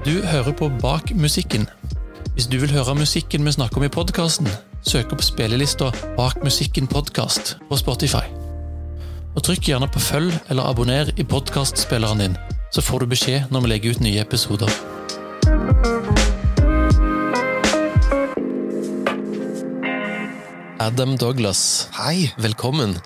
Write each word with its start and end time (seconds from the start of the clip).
Du 0.00 0.22
hører 0.24 0.52
på 0.56 0.68
Bak 0.80 1.10
musikken. 1.12 1.66
Hvis 2.32 2.46
du 2.48 2.54
vil 2.58 2.70
høre 2.72 2.94
musikken 2.96 3.44
vi 3.44 3.52
snakker 3.52 3.76
om 3.76 3.84
i 3.84 3.90
podkasten, 3.92 4.48
søk 4.80 5.12
opp 5.12 5.20
spillelista 5.20 5.90
Bak 6.16 6.38
musikken 6.40 6.88
podkast 6.88 7.58
på 7.68 7.76
Spotify. 7.76 8.22
Og 9.36 9.44
Trykk 9.44 9.68
gjerne 9.68 9.90
på 9.92 10.00
følg 10.00 10.32
eller 10.48 10.70
abonner 10.72 11.12
i 11.20 11.26
podkastspilleren 11.28 12.24
din, 12.24 12.38
så 12.72 12.80
får 12.80 13.04
du 13.04 13.10
beskjed 13.12 13.52
når 13.52 13.66
vi 13.66 13.72
legger 13.74 13.92
ut 13.92 14.00
nye 14.00 14.24
episoder. 14.24 14.72
Adam 20.80 21.18
Douglas, 21.20 21.90
Hei, 22.00 22.30
velkommen. 22.40 22.96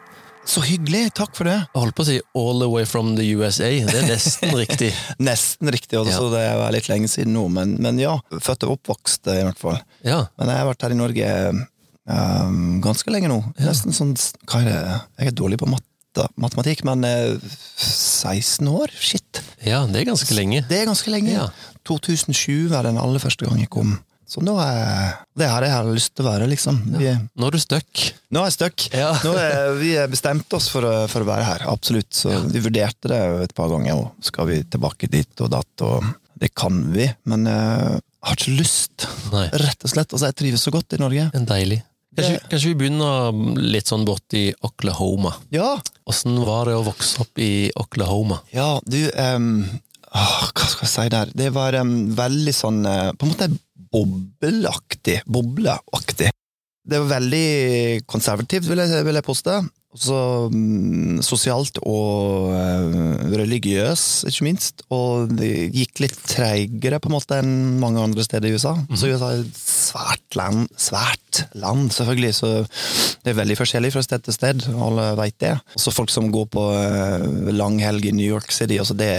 Så 0.48 0.60
hyggelig. 0.64 1.06
Takk 1.16 1.34
for 1.36 1.48
det. 1.48 1.56
Jeg 1.62 1.80
holdt 1.82 1.96
på 1.98 2.04
å 2.04 2.08
si 2.08 2.16
all 2.38 2.60
the 2.62 2.68
way 2.70 2.84
from 2.88 3.14
the 3.18 3.24
USA. 3.36 3.70
Det 3.88 3.96
er 4.02 4.08
nesten 4.10 4.52
riktig. 4.62 4.90
Nesten 5.22 5.70
riktig, 5.74 5.98
også, 6.00 6.26
Ja. 6.28 6.32
det 6.34 6.42
er 6.52 6.74
litt 6.76 6.88
lenge 6.92 7.08
siden 7.10 7.32
nå, 7.36 7.46
men, 7.52 7.76
men 7.82 7.98
ja. 8.02 8.16
Født 8.34 8.66
og 8.68 8.76
oppvokst, 8.78 9.26
i 9.32 9.40
hvert 9.46 9.60
fall. 9.60 9.80
Ja. 10.06 10.24
Men 10.38 10.52
jeg 10.52 10.60
har 10.62 10.68
vært 10.70 10.86
her 10.86 10.94
i 10.94 10.98
Norge 11.00 11.30
um, 12.06 12.80
ganske 12.84 13.10
lenge 13.14 13.30
nå. 13.32 13.40
Nesten 13.64 13.96
sånn 13.96 14.14
Hva 14.44 14.60
er 14.62 14.70
det? 14.70 15.00
Jeg 15.24 15.32
er 15.32 15.36
dårlig 15.40 15.58
på 15.62 15.68
matte, 15.72 16.28
matematikk, 16.38 16.84
men 16.86 17.02
eh, 17.08 17.36
16 17.80 18.68
år? 18.70 18.92
Shit. 19.00 19.40
ja, 19.66 19.82
det 19.90 20.02
er 20.04 20.10
ganske 20.12 20.36
lenge. 20.36 20.62
Det 20.68 20.82
er 20.82 20.90
ganske 20.90 21.10
lenge. 21.12 21.32
Ja. 21.34 21.48
2007 21.88 22.68
var 22.72 22.86
den 22.86 23.00
aller 23.00 23.20
første 23.22 23.48
gang 23.48 23.58
jeg 23.64 23.72
kom. 23.72 23.96
Så 24.26 24.40
nå 24.44 24.54
er 24.62 25.14
det 25.36 25.48
her 25.50 25.66
jeg 25.66 25.74
har 25.74 25.88
lyst 25.92 26.14
til 26.16 26.24
å 26.24 26.30
være, 26.30 26.46
liksom. 26.50 26.78
Vi, 26.98 27.10
Nå 27.36 27.46
er 27.48 27.54
du 27.56 27.60
stuck. 27.62 28.02
nå 28.32 28.40
er 28.42 28.48
jeg 28.50 28.56
stuck. 28.56 28.86
Ja. 28.94 29.10
Nå 29.24 29.34
er 29.38 29.74
vi 29.78 29.92
bestemte 30.10 30.56
oss 30.58 30.70
for 30.72 30.86
for 31.12 31.24
å 31.24 31.28
være 31.28 31.44
her, 31.48 31.64
absolutt. 31.70 32.10
Så 32.16 32.32
vi 32.50 32.62
vurderte 32.64 33.10
det 33.12 33.20
et 33.44 33.54
par 33.56 33.68
ganger, 33.72 34.00
og 34.00 34.24
skal 34.24 34.48
vi 34.50 34.62
tilbake 34.64 35.10
dit 35.12 35.44
og 35.44 35.50
datt, 35.54 35.84
og 35.86 36.04
det 36.40 36.50
kan 36.56 36.80
vi, 36.94 37.06
men 37.30 37.46
jeg 37.46 38.00
har 38.24 38.38
ikke 38.40 38.56
lyst, 38.58 39.06
Nei, 39.32 39.46
rett 39.60 39.84
og 39.84 39.92
slett. 39.92 40.12
Altså, 40.12 40.30
jeg 40.30 40.38
trives 40.40 40.64
så 40.66 40.72
godt 40.74 40.96
i 40.96 41.00
Norge. 41.02 41.28
en 41.34 41.46
deilig. 41.48 41.82
Kanskje, 42.14 42.40
kanskje 42.50 42.68
vi 42.70 42.76
begynner 42.78 43.32
litt 43.74 43.88
sånn 43.90 44.04
borti 44.06 44.44
Oklahoma. 44.62 45.32
Ja, 45.50 45.72
Åssen 46.06 46.36
var 46.46 46.68
det 46.70 46.76
å 46.78 46.84
vokse 46.86 47.24
opp 47.24 47.40
i 47.42 47.72
Oklahoma? 47.80 48.38
ja, 48.54 48.78
du 48.86 49.00
um, 49.18 49.64
åh, 50.14 50.44
Hva 50.54 50.68
skal 50.70 50.86
jeg 50.86 50.92
si 50.92 51.06
der? 51.10 51.32
Det 51.34 51.48
var 51.56 51.74
um, 51.80 51.94
veldig 52.14 52.54
sånn 52.54 52.84
uh, 52.86 53.10
På 53.18 53.26
en 53.26 53.32
måte 53.32 53.48
bobleaktig. 53.94 55.20
Bobleaktig. 55.30 56.32
Det 56.84 57.00
var 57.00 57.14
veldig 57.16 58.04
konservativt, 58.10 58.68
vil 58.68 58.82
jeg, 58.82 59.04
vil 59.06 59.16
jeg 59.16 59.24
poste. 59.24 59.56
Også 59.94 60.16
mm, 60.50 61.20
sosialt 61.22 61.78
og 61.86 62.50
eh, 62.50 63.28
religiøs, 63.38 64.24
ikke 64.28 64.44
minst. 64.48 64.82
Og 64.92 65.30
det 65.38 65.70
gikk 65.72 66.02
litt 66.02 66.18
treigere 66.28 66.98
på 67.00 67.08
en 67.08 67.14
måte 67.14 67.38
enn 67.40 67.78
mange 67.80 68.02
andre 68.02 68.26
steder 68.26 68.50
i 68.50 68.58
USA. 68.58 68.74
Så 68.92 69.12
USA 69.12 69.30
er 69.30 69.44
et 69.44 69.60
svært 69.60 70.36
land, 70.36 70.66
svært 70.76 71.44
land, 71.62 71.88
selvfølgelig, 71.94 72.32
så 72.36 72.50
det 73.24 73.32
er 73.32 73.38
veldig 73.38 73.56
forskjellig 73.62 73.92
fra 73.94 74.02
sted 74.04 74.26
til 74.26 74.36
sted. 74.36 74.66
Alle 74.74 75.06
veit 75.20 75.38
det. 75.40 75.54
Også 75.78 75.94
folk 75.94 76.12
som 76.12 76.28
går 76.34 76.50
på 76.52 76.66
eh, 76.74 77.54
langhelg 77.54 78.10
i 78.10 78.16
New 78.18 78.26
York 78.26 78.52
City, 78.52 78.80
også 78.82 78.98
det, 78.98 79.14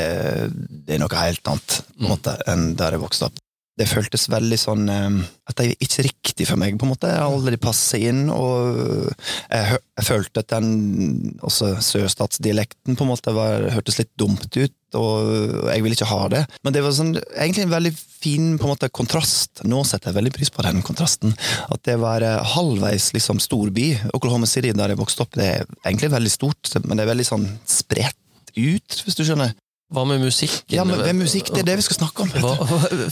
det 0.85 0.99
er 0.99 1.01
noe 1.01 1.23
helt 1.23 1.49
annet 1.49 1.79
på 1.95 2.03
en 2.03 2.13
måte, 2.13 2.37
enn 2.51 2.75
der 2.77 2.99
jeg 2.99 3.03
vokste 3.07 3.31
opp 3.31 3.41
det 3.75 3.87
føltes 3.89 4.29
veldig 4.31 4.57
sånn 4.59 4.87
eh, 4.91 5.17
At 5.49 5.57
det 5.59 5.65
er 5.67 5.83
ikke 5.83 6.05
riktig 6.07 6.47
for 6.49 6.59
meg, 6.59 6.77
på 6.79 6.87
en 6.87 6.93
måte. 6.93 7.11
Jeg 7.11 7.21
har 7.21 7.33
aldri 7.33 7.59
passet 7.61 8.07
inn, 8.09 8.25
og 8.33 8.79
jeg, 9.51 9.79
jeg 9.99 10.07
følte 10.07 10.43
at 10.43 10.53
den 10.55 11.35
også 11.45 11.75
sørstatsdialekten 11.83 12.97
på 12.97 13.05
en 13.05 13.11
måte 13.11 13.33
var, 13.35 13.67
hørtes 13.75 13.99
litt 13.99 14.11
dumt 14.19 14.47
ut, 14.55 14.75
og 14.97 15.69
jeg 15.69 15.83
ville 15.83 15.97
ikke 15.97 16.09
ha 16.09 16.21
det. 16.31 16.43
Men 16.63 16.75
det 16.75 16.83
var 16.85 16.95
sånn, 16.95 17.13
egentlig 17.35 17.65
en 17.67 17.75
veldig 17.75 17.93
fin 17.95 18.55
på 18.57 18.67
en 18.67 18.73
måte, 18.73 18.89
kontrast. 18.95 19.63
Nå 19.67 19.83
setter 19.87 20.11
jeg 20.11 20.19
veldig 20.19 20.33
pris 20.35 20.53
på 20.53 20.65
den 20.65 20.81
kontrasten. 20.85 21.35
At 21.69 21.83
det 21.87 21.99
var 22.01 22.25
eh, 22.25 22.55
halvveis 22.55 23.11
liksom 23.15 23.41
storby. 23.43 23.91
Oklahoma 24.17 24.49
City, 24.49 24.73
der 24.75 24.95
jeg 24.95 25.01
vokste 25.01 25.27
opp, 25.27 25.35
det 25.37 25.51
er 25.51 25.67
egentlig 25.85 26.13
veldig 26.15 26.33
stort, 26.33 26.73
men 26.85 26.95
det 26.95 27.05
er 27.05 27.13
veldig 27.13 27.27
sånn 27.27 27.49
spredt 27.69 28.17
ut, 28.55 29.01
hvis 29.03 29.19
du 29.19 29.25
skjønner. 29.27 29.53
Hva 29.93 30.01
med 30.09 30.23
musikken? 30.23 30.73
Ja, 30.73 30.83
men 30.87 30.97
er 31.05 31.13
musikk, 31.13 31.51
det 31.53 31.61
er 31.61 31.67
det 31.67 31.75
vi 31.77 31.83
skal 31.85 31.99
snakke 31.99 32.23
om. 32.25 32.31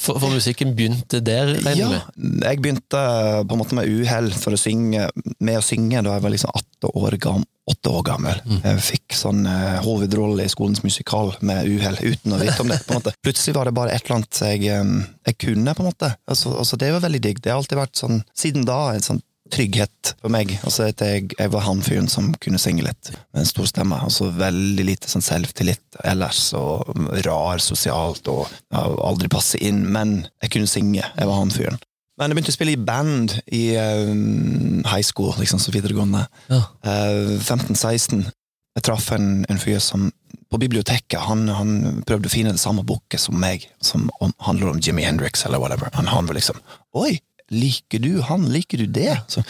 for, 0.01 0.17
for 0.17 0.29
musikken 0.33 0.71
begynte 0.73 1.19
der, 1.21 1.51
Ja, 1.77 1.89
med? 1.91 2.07
jeg 2.41 2.61
begynte 2.63 3.01
på 3.45 3.53
en 3.53 3.61
måte 3.61 3.77
med 3.77 3.91
uhell 3.93 4.31
for 4.33 4.55
å 4.55 4.59
synge, 4.59 5.05
med 5.37 5.59
å 5.59 5.63
synge 5.65 6.01
da 6.01 6.15
jeg 6.17 6.23
var 6.25 6.33
liksom 6.33 6.55
åtte 6.57 6.89
år, 6.97 7.17
gam, 7.21 7.43
åtte 7.69 7.93
år 7.93 8.05
gammel. 8.09 8.41
Jeg 8.65 8.81
fikk 8.89 9.15
sånn 9.15 9.45
uh, 9.45 9.77
hovedrolle 9.85 10.47
i 10.47 10.51
skolens 10.51 10.81
musikal 10.83 11.35
med 11.45 11.69
uhell, 11.69 11.99
uten 12.01 12.33
å 12.33 12.41
vite 12.41 12.57
om 12.65 12.73
det. 12.73 12.81
på 12.87 12.95
en 12.95 13.03
måte. 13.03 13.13
Plutselig 13.23 13.53
var 13.59 13.69
det 13.69 13.75
bare 13.77 13.93
et 13.93 14.01
eller 14.07 14.17
annet 14.17 14.41
jeg, 14.41 14.65
eh, 14.73 14.95
jeg 15.29 15.37
kunne, 15.45 15.77
på 15.77 15.85
en 15.85 15.91
måte. 15.91 16.09
Altså, 16.25 16.55
altså, 16.57 16.81
det 16.81 16.89
var 16.97 17.05
veldig 17.05 17.21
digg. 17.21 17.43
Det 17.45 17.53
har 17.53 17.61
alltid 17.61 17.79
vært 17.83 18.01
sånn, 18.01 18.23
siden 18.33 18.65
da, 18.67 18.79
en 18.97 19.05
sånn 19.05 19.21
trygghet 19.53 20.13
for 20.21 20.33
meg. 20.33 20.51
Altså 20.65 20.87
at 20.89 21.01
jeg, 21.05 21.29
jeg 21.37 21.51
var 21.53 21.65
han 21.67 21.83
fyren 21.85 22.09
som 22.11 22.31
kunne 22.43 22.61
synge 22.61 22.85
litt 22.87 23.11
med 23.13 23.43
en 23.43 23.49
stor 23.49 23.69
stemme. 23.69 23.99
Altså 24.05 24.31
veldig 24.35 24.85
lite 24.87 25.11
sånn 25.11 25.25
selvtillit 25.25 25.99
ellers, 26.03 26.45
og 26.57 26.89
rar 27.27 27.63
sosialt, 27.63 28.27
og 28.31 28.45
ja, 28.49 28.85
aldri 29.07 29.31
passe 29.31 29.61
inn. 29.61 29.83
Men 29.93 30.23
jeg 30.43 30.55
kunne 30.57 30.71
synge. 30.71 31.03
Jeg 31.05 31.29
var 31.29 31.39
han 31.39 31.53
fyren. 31.53 31.81
Men 32.19 32.29
jeg 32.29 32.37
begynte 32.37 32.53
å 32.53 32.57
spille 32.59 32.75
i 32.75 32.85
band 32.89 33.37
i 33.57 33.63
eh, 33.79 34.09
high 34.85 35.05
school, 35.05 35.33
liksom, 35.39 35.61
så 35.61 35.73
videregående. 35.73 36.27
Ja. 36.51 36.61
Uh, 36.85 37.39
15-16. 37.41 38.27
Jeg 38.73 38.85
traff 38.85 39.09
en, 39.13 39.41
en 39.49 39.61
fyr 39.61 39.79
som 39.81 40.11
på 40.53 40.59
biblioteket 40.61 41.17
han, 41.25 41.47
han 41.49 42.01
prøvde 42.05 42.29
å 42.29 42.33
finne 42.33 42.53
det 42.53 42.61
samme 42.61 42.83
boken 42.85 43.21
som 43.21 43.37
meg, 43.41 43.65
som 43.81 44.05
om, 44.21 44.33
handler 44.45 44.69
om 44.69 44.81
Jimmy 44.81 45.05
Hendrix 45.05 45.45
eller 45.47 45.61
whatever. 45.61 45.89
Han, 45.97 46.09
han 46.09 46.29
var 46.29 46.37
liksom 46.37 46.59
Oi, 46.97 47.17
liker 47.53 48.01
du 48.03 48.17
han? 48.25 48.47
Liker 48.51 48.81
du 48.83 48.87
det? 48.89 49.13
Så, 49.31 49.43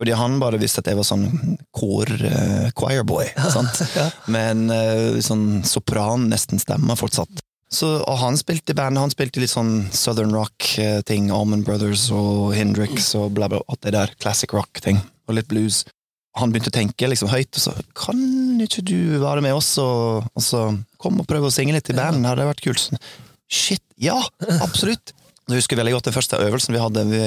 fordi 0.00 0.16
han 0.16 0.38
bare 0.40 0.58
visste 0.60 0.82
at 0.82 0.88
jeg 0.90 0.98
var 0.98 1.06
sånn 1.06 1.26
eh, 1.28 2.70
choirboy, 2.76 3.30
sant? 3.52 3.82
med 4.32 4.50
en 4.54 4.74
eh, 4.74 5.20
sånn 5.24 5.62
sopran, 5.68 6.28
nesten 6.32 6.62
stemme 6.62 6.96
fortsatt. 6.98 7.44
Så, 7.70 7.86
og 8.02 8.16
han 8.18 8.34
spilte 8.38 8.74
i 8.74 8.78
bandet, 8.78 8.98
han 9.04 9.12
spilte 9.12 9.42
litt 9.42 9.52
sånn 9.52 9.84
Southern 9.94 10.34
rock-ting, 10.34 11.28
Allman 11.30 11.62
Brothers 11.66 12.08
og 12.10 12.50
Hendrix 12.56 13.12
og 13.14 13.36
bla, 13.36 13.46
bla, 13.52 13.60
alt 13.70 13.84
det 13.86 13.94
der, 13.94 14.14
classic 14.18 14.50
rock-ting, 14.56 14.98
og 15.30 15.36
litt 15.38 15.50
blues. 15.52 15.84
Han 16.38 16.50
begynte 16.50 16.72
å 16.72 16.74
tenke 16.74 17.10
liksom 17.10 17.30
høyt, 17.30 17.54
og 17.54 17.62
så 17.62 17.76
kan 17.98 18.18
ikke 18.64 18.82
du 18.86 19.20
være 19.22 19.44
med 19.46 19.54
oss 19.54 19.76
og, 19.82 20.26
og 20.34 20.44
så 20.44 20.66
kom 21.02 21.22
og 21.22 21.28
prøve 21.30 21.50
å 21.50 21.54
synge 21.54 21.76
litt 21.76 21.90
i 21.92 21.98
band, 21.98 22.26
hadde 22.26 22.42
det 22.42 22.50
vært 22.50 22.66
kult. 22.66 22.82
Sånn, 22.82 23.02
Shit, 23.50 23.82
ja, 23.98 24.18
absolutt! 24.62 25.14
Jeg 25.50 25.64
husker 25.64 25.80
veldig 25.80 25.96
godt 25.96 26.08
den 26.10 26.14
første 26.14 26.38
øvelsen 26.40 26.76
vi 26.76 26.82
hadde. 26.82 27.06
Vi, 27.10 27.22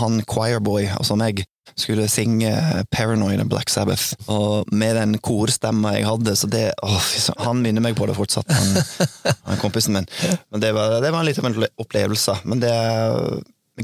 han 0.00 0.20
choirboy, 0.30 0.86
altså 0.96 1.16
meg, 1.20 1.42
skulle 1.76 2.06
synge 2.08 2.52
Paranoid 2.94 3.42
av 3.42 3.50
Black 3.52 3.72
Sabbath. 3.72 4.14
Og 4.32 4.70
med 4.72 4.96
den 4.96 5.18
korstemma 5.24 5.96
jeg 5.98 6.06
hadde, 6.08 6.36
så 6.38 6.48
det 6.50 6.66
åh, 6.84 7.10
Han 7.44 7.60
minner 7.64 7.84
meg 7.84 7.98
på 7.98 8.08
det 8.08 8.16
fortsatt, 8.16 8.48
han, 8.48 8.78
han 9.50 9.60
kompisen 9.60 9.98
min. 9.98 10.08
Men 10.52 10.64
det 10.64 10.72
var, 10.76 11.00
det 11.04 11.12
var 11.12 11.26
litt 11.26 11.40
av 11.42 11.50
en 11.50 11.68
opplevelse. 11.84 12.38
Men 12.48 12.64
det 12.64 12.74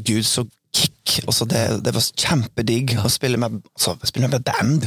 Gud, 0.07 0.25
så 0.25 0.47
kick! 0.71 1.21
Også 1.27 1.45
det, 1.51 1.63
det 1.85 1.93
var 1.95 2.05
kjempedigg 2.07 2.95
å 3.03 3.11
spille 3.11 3.41
med, 3.41 3.59
altså, 3.75 3.97
spille 4.07 4.31
med 4.31 4.45
band. 4.47 4.87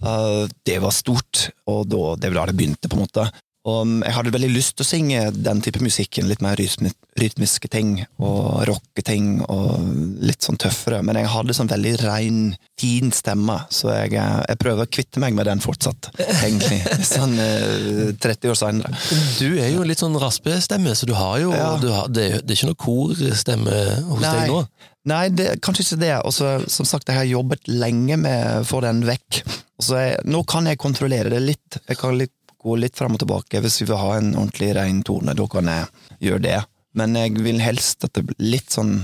Uh, 0.00 0.44
det 0.66 0.78
var 0.82 0.94
stort, 0.96 1.48
og 1.68 1.84
da, 1.92 2.14
det 2.20 2.32
var 2.32 2.40
da 2.40 2.46
det 2.50 2.58
begynte, 2.58 2.88
på 2.88 2.98
en 2.98 3.04
måte. 3.04 3.26
Og 3.64 3.78
um, 3.86 3.92
jeg 4.04 4.12
hadde 4.12 4.32
veldig 4.34 4.50
lyst 4.52 4.74
til 4.76 4.84
å 4.84 4.88
synge 4.90 5.20
den 5.32 5.62
type 5.64 5.80
musikken, 5.80 6.26
litt 6.28 6.42
mer 6.44 6.58
rytmiske 6.60 7.68
ting, 7.72 7.94
og 8.20 8.64
rocketing, 8.68 9.38
og 9.48 9.86
litt 10.20 10.44
sånn 10.44 10.58
tøffere, 10.60 10.98
men 11.06 11.16
jeg 11.16 11.30
hadde 11.32 11.56
sånn 11.56 11.70
veldig 11.70 11.94
rein, 12.02 12.40
fin 12.80 13.08
stemme, 13.16 13.56
så 13.72 13.88
jeg, 13.94 14.12
eh, 14.20 14.40
jeg 14.50 14.60
prøver 14.60 14.84
å 14.84 14.90
kvitte 14.92 15.22
meg 15.22 15.32
med 15.38 15.48
den 15.48 15.62
fortsatt, 15.64 16.10
egentlig, 16.42 16.82
sånn 17.14 17.32
eh, 17.40 18.12
30 18.20 18.52
år 18.52 18.60
senere. 18.60 18.92
Du 19.40 19.46
er 19.56 19.70
jo 19.72 19.86
litt 19.88 20.02
sånn 20.04 20.20
raspestemme, 20.20 20.92
så 20.98 21.08
du 21.08 21.14
har 21.16 21.38
jo 21.40 21.54
Ja. 21.56 21.70
du 21.80 21.88
har, 21.94 22.12
det, 22.12 22.26
er- 22.34 22.44
det 22.44 22.52
er 22.52 22.60
ikke 22.60 22.72
noe 22.74 22.82
korstemme 22.84 23.80
hos 24.10 24.24
deg 24.28 24.52
nå? 24.52 24.60
Nei, 25.08 25.24
det, 25.36 25.50
kanskje 25.64 25.84
ikke 25.84 26.00
det. 26.00 26.12
Og 26.24 26.32
som 26.36 26.86
sagt, 26.88 27.08
jeg 27.12 27.16
har 27.18 27.26
jobbet 27.28 27.66
lenge 27.68 28.16
med 28.16 28.62
å 28.62 28.64
få 28.64 28.78
den 28.84 29.02
vekk. 29.04 29.42
Så 29.84 29.98
jeg, 30.00 30.20
nå 30.24 30.40
kan 30.48 30.64
jeg 30.68 30.78
kontrollere 30.80 31.28
det 31.32 31.42
litt. 31.44 31.76
Jeg 31.90 31.98
kan 32.00 32.16
litt, 32.16 32.32
gå 32.64 32.76
litt 32.80 32.96
fram 32.98 33.16
og 33.16 33.20
tilbake. 33.24 33.60
Hvis 33.64 33.80
vi 33.82 33.88
vil 33.92 34.00
ha 34.00 34.14
en 34.18 34.32
ordentlig 34.34 34.72
rein 34.78 35.02
tone, 35.06 35.34
da 35.36 35.46
kan 35.52 35.68
jeg 35.70 35.90
gjøre 36.30 36.44
det. 36.48 36.60
Men 36.94 37.16
jeg 37.18 37.36
vil 37.44 37.60
helst 37.62 38.06
at 38.06 38.14
det 38.16 38.24
blir 38.30 38.50
litt 38.54 38.70
sånn 38.74 38.96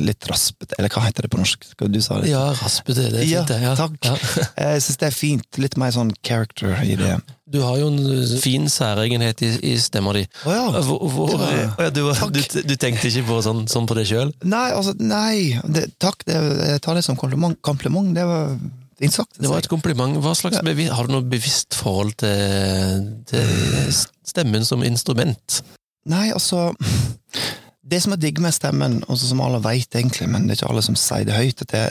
litt 0.00 0.24
raspete, 0.24 0.72
eller 0.80 0.88
hva 0.88 1.02
heter 1.04 1.26
det 1.26 1.28
på 1.34 1.36
norsk? 1.36 1.66
Skal 1.74 1.90
Du 1.92 1.98
sa 2.00 2.16
det. 2.22 2.30
Ja, 2.30 2.46
raspete, 2.56 3.10
det 3.12 3.20
er 3.20 3.26
fint 3.28 3.50
det. 3.50 3.58
Ja, 3.60 3.72
takk. 3.76 3.98
Ja. 4.06 4.14
Jeg 4.72 4.82
syns 4.86 4.98
det 5.02 5.08
er 5.10 5.14
fint. 5.14 5.58
Litt 5.60 5.76
mer 5.80 5.92
sånn 5.92 6.14
character 6.24 6.72
i 6.88 6.94
det. 6.96 7.18
Du 7.52 7.58
har 7.60 7.76
jo 7.76 7.90
en 7.92 8.38
fin 8.40 8.64
særegenhet 8.72 9.42
i, 9.44 9.50
i 9.68 9.74
stemma 9.78 10.14
di. 10.16 10.22
Å 10.48 10.54
ja. 10.56 10.62
Hvor, 10.88 11.02
hvor, 11.12 11.34
var- 11.36 11.52
ja, 11.84 11.90
du, 11.92 12.00
du, 12.32 12.40
du 12.64 12.74
tenkte 12.80 13.10
ikke 13.12 13.26
på 13.28 13.42
sånn, 13.44 13.66
sånn 13.68 13.84
på 13.90 13.98
det 14.00 14.06
sjøl? 14.08 14.32
Nei, 14.48 14.70
altså, 14.72 14.96
nei. 14.96 15.60
Det, 15.76 15.90
takk, 16.00 16.24
det, 16.24 16.40
jeg 16.72 16.80
tar 16.88 16.96
det 16.96 17.04
som 17.04 17.20
kompliment. 17.20 17.60
kompliment. 17.60 18.14
Det 18.16 18.24
var 18.32 18.56
fint 19.02 19.16
sagt. 19.18 19.38
Det 19.40 19.50
var 19.50 19.62
et 19.62 19.70
kompliment. 19.70 20.18
Hva 20.22 20.34
slags 20.38 20.62
bevi 20.64 20.88
Har 20.92 21.08
du 21.08 21.16
noe 21.16 21.26
bevisst 21.26 21.76
forhold 21.78 22.14
til, 22.22 23.06
til 23.28 23.92
stemmen 24.26 24.66
som 24.66 24.84
instrument? 24.86 25.62
Nei, 26.10 26.30
altså 26.34 26.70
Det 27.82 28.00
som 28.02 28.14
er 28.14 28.20
digg 28.22 28.38
med 28.40 28.54
stemmen, 28.54 29.00
og 29.10 29.18
som 29.18 29.42
alle 29.44 29.60
veit 29.62 29.94
egentlig, 29.98 30.28
men 30.30 30.46
det 30.46 30.54
er 30.54 30.60
ikke 30.62 30.70
alle 30.72 30.84
som 30.86 30.96
sier 30.96 31.26
det 31.28 31.36
høyt, 31.36 31.64
at 31.64 31.72
det, 31.74 31.82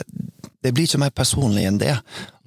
det 0.64 0.72
blir 0.74 0.88
ikke 0.88 1.02
mer 1.02 1.12
personlig 1.14 1.66
enn 1.68 1.78
det. 1.78 1.92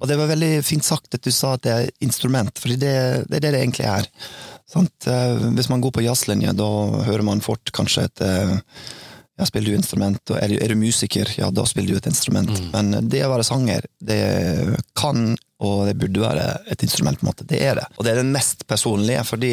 Og 0.02 0.10
det 0.10 0.18
var 0.18 0.28
veldig 0.28 0.50
fint 0.66 0.84
sagt 0.84 1.14
at 1.16 1.24
du 1.24 1.30
sa 1.32 1.54
at 1.54 1.62
det 1.64 1.72
er 1.72 1.90
instrument, 2.04 2.52
for 2.58 2.74
det, 2.74 2.80
det, 2.82 3.38
er 3.38 3.44
det 3.46 3.52
det 3.54 3.62
egentlig 3.62 3.86
er. 3.88 4.10
Sant? 4.68 5.08
Eh, 5.08 5.46
hvis 5.56 5.70
man 5.72 5.80
går 5.84 5.94
på 5.94 6.04
jazzlinje, 6.04 6.52
da 6.58 6.68
hører 7.06 7.24
man 7.24 7.44
fort 7.44 7.70
kanskje 7.76 8.08
et 8.10 8.24
eh, 8.26 8.56
ja, 9.36 9.46
spiller 9.48 9.72
du 9.72 9.76
instrument, 9.76 10.22
og 10.32 10.38
er 10.40 10.52
du, 10.52 10.56
er 10.64 10.72
du 10.72 10.80
musiker, 10.80 11.28
ja, 11.36 11.50
da 11.52 11.66
spiller 11.68 11.94
du 11.94 12.00
et 12.00 12.08
instrument. 12.08 12.52
Mm. 12.52 12.70
Men 12.72 13.10
det 13.10 13.24
å 13.26 13.32
være 13.34 13.46
sanger, 13.46 13.88
det 14.00 14.22
kan 14.96 15.34
og 15.64 15.86
det 15.88 15.96
burde 15.96 16.20
være 16.20 16.46
et 16.68 16.82
instrument, 16.84 17.16
på 17.16 17.24
en 17.24 17.30
måte. 17.30 17.46
Det 17.48 17.60
er 17.64 17.78
det. 17.78 17.86
Og 17.96 18.04
det 18.04 18.12
er 18.12 18.20
den 18.20 18.32
mest 18.34 18.66
personlige, 18.68 19.22
fordi 19.24 19.52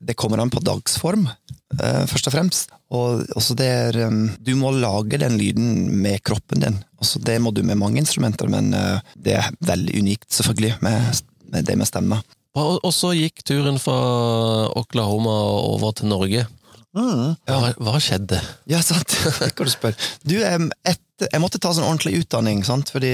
det 0.00 0.16
kommer 0.18 0.38
an 0.38 0.52
på 0.52 0.62
dagsform, 0.62 1.26
uh, 1.26 2.04
først 2.10 2.30
og 2.30 2.36
fremst. 2.36 2.76
Og 2.94 3.24
også 3.38 3.56
det 3.58 3.66
er 3.66 3.98
um, 4.06 4.28
Du 4.38 4.54
må 4.58 4.70
lage 4.74 5.18
den 5.18 5.38
lyden 5.40 5.90
med 6.02 6.22
kroppen 6.26 6.62
din. 6.62 6.78
Også 7.02 7.22
det 7.22 7.40
må 7.42 7.50
du 7.54 7.64
med 7.66 7.80
mange 7.80 7.98
instrumenter, 8.02 8.50
men 8.50 8.70
uh, 8.74 9.02
det 9.18 9.40
er 9.40 9.50
veldig 9.66 9.98
unikt, 9.98 10.30
selvfølgelig, 10.38 10.76
med, 10.86 11.24
med 11.50 11.66
det 11.66 11.78
med 11.80 11.90
stemme. 11.90 12.22
Og 12.60 12.90
så 12.90 13.12
gikk 13.14 13.44
turen 13.46 13.78
fra 13.78 13.96
Oklahoma 14.78 15.34
over 15.70 15.92
til 15.94 16.10
Norge. 16.10 16.46
Mm. 16.96 17.36
Hva, 17.46 17.70
hva, 17.78 18.00
skjedde? 18.02 18.40
Ja, 18.70 18.80
sant. 18.82 19.14
Det 19.42 19.52
kan 19.54 19.68
du 19.68 19.72
spørre. 19.72 20.08
Du, 20.26 20.34
et, 20.40 21.04
jeg 21.22 21.42
måtte 21.42 21.60
ta 21.62 21.72
sånn 21.76 21.86
ordentlig 21.86 22.24
utdanning, 22.24 22.64
sant? 22.66 22.90
fordi 22.90 23.12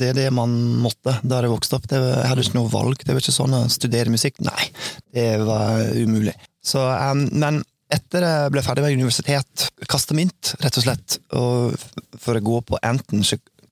det 0.00 0.10
er 0.10 0.18
det 0.18 0.28
man 0.34 0.52
måtte 0.82 1.16
da 1.22 1.40
jeg 1.40 1.54
vokste 1.54 1.78
opp. 1.78 1.88
Det, 1.88 2.00
jeg 2.02 2.28
hadde 2.28 2.44
ikke 2.44 2.58
noe 2.58 2.72
valg. 2.72 3.02
Det 3.02 3.14
var 3.14 3.24
ikke 3.24 3.38
sånn 3.38 3.56
å 3.56 3.64
studere 3.72 4.12
musikk. 4.12 4.42
Nei, 4.44 4.68
det 5.16 5.30
var 5.48 5.86
umulig. 5.96 6.36
Så, 6.64 6.82
um, 6.84 7.24
men 7.40 7.62
etter 7.94 8.26
jeg 8.26 8.52
ble 8.52 8.64
ferdig 8.64 8.84
med 8.84 8.98
universitet, 9.00 9.68
kasta 9.88 10.16
mynt, 10.16 10.52
rett 10.60 10.76
og 10.76 10.84
slett, 10.84 11.20
og 11.32 12.18
for 12.20 12.36
å 12.36 12.44
gå 12.44 12.58
på 12.68 12.80
enten 12.84 13.24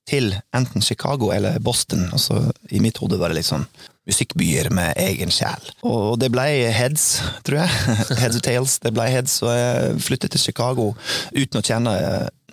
til 0.07 0.31
enten 0.55 0.81
Chicago 0.81 1.29
eller 1.35 1.59
Boston. 1.61 2.07
Altså, 2.15 2.39
I 2.73 2.81
mitt 2.81 2.97
hode 3.03 3.19
var 3.21 3.29
det 3.29 3.41
litt 3.41 3.51
sånn 3.51 3.67
musikkbyer 4.07 4.71
med 4.73 4.97
egen 5.01 5.33
sjel. 5.33 5.71
Og 5.87 6.17
det 6.21 6.31
ble 6.33 6.47
Heads, 6.73 7.09
tror 7.47 7.63
jeg. 7.63 7.97
Heads 8.21 8.39
og 8.39 8.45
tails. 8.47 8.79
Det 8.83 8.93
ble 8.95 9.09
Heads, 9.11 9.41
og 9.45 9.53
jeg 9.53 10.01
flyttet 10.07 10.35
til 10.35 10.47
Chicago 10.47 10.93
uten 11.35 11.61
å 11.61 11.65
kjenne 11.65 11.95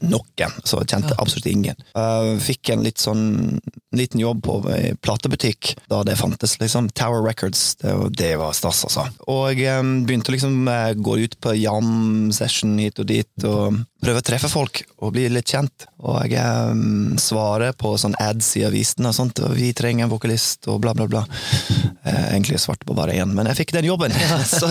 noen, 0.05 0.55
så 0.67 0.81
jeg 0.83 0.91
kjente 0.91 1.17
absolutt 1.23 1.47
ingen. 1.49 1.79
Jeg 1.95 2.39
fikk 2.45 2.73
en 2.75 2.85
litt 2.85 3.01
sånn 3.01 3.25
liten 3.95 4.21
jobb 4.21 4.43
på 4.45 4.57
en 4.75 4.99
platebutikk 5.05 5.75
da 5.91 6.03
det 6.07 6.17
fantes, 6.19 6.57
liksom. 6.61 6.91
Tower 6.99 7.23
Records. 7.25 7.77
Det, 7.81 7.95
det 8.19 8.35
var 8.41 8.57
stas, 8.57 8.83
altså. 8.89 9.07
Og 9.31 9.61
um, 9.79 9.95
begynte 10.09 10.35
liksom 10.35 10.69
gå 10.99 11.19
ut 11.25 11.39
på 11.41 11.55
jam 11.61 12.33
session 12.35 12.77
hit 12.83 13.01
og 13.01 13.09
dit, 13.11 13.33
og 13.47 13.81
prøve 14.05 14.21
å 14.21 14.25
treffe 14.25 14.51
folk 14.53 14.83
og 15.03 15.15
bli 15.15 15.27
litt 15.33 15.51
kjent. 15.51 15.87
Og 16.05 16.33
jeg 16.33 16.75
um, 16.75 17.15
svarer 17.21 17.75
på 17.79 17.95
sånn 18.01 18.17
ads 18.21 18.51
i 18.61 18.65
avisen 18.69 19.09
og 19.09 19.15
sånt, 19.17 19.41
og 19.45 19.55
vi 19.57 19.73
trenger 19.77 20.07
en 20.07 20.13
vokalist 20.13 20.69
og 20.71 20.83
bla, 20.85 20.95
bla, 20.97 21.07
bla. 21.11 21.25
Uh, 22.05 22.35
egentlig 22.35 22.61
svarte 22.63 22.87
på 22.89 22.97
bare 22.97 23.17
én, 23.17 23.33
men 23.37 23.49
jeg 23.51 23.63
fikk 23.63 23.75
den 23.77 23.89
jobben. 23.89 24.15
så, 24.51 24.71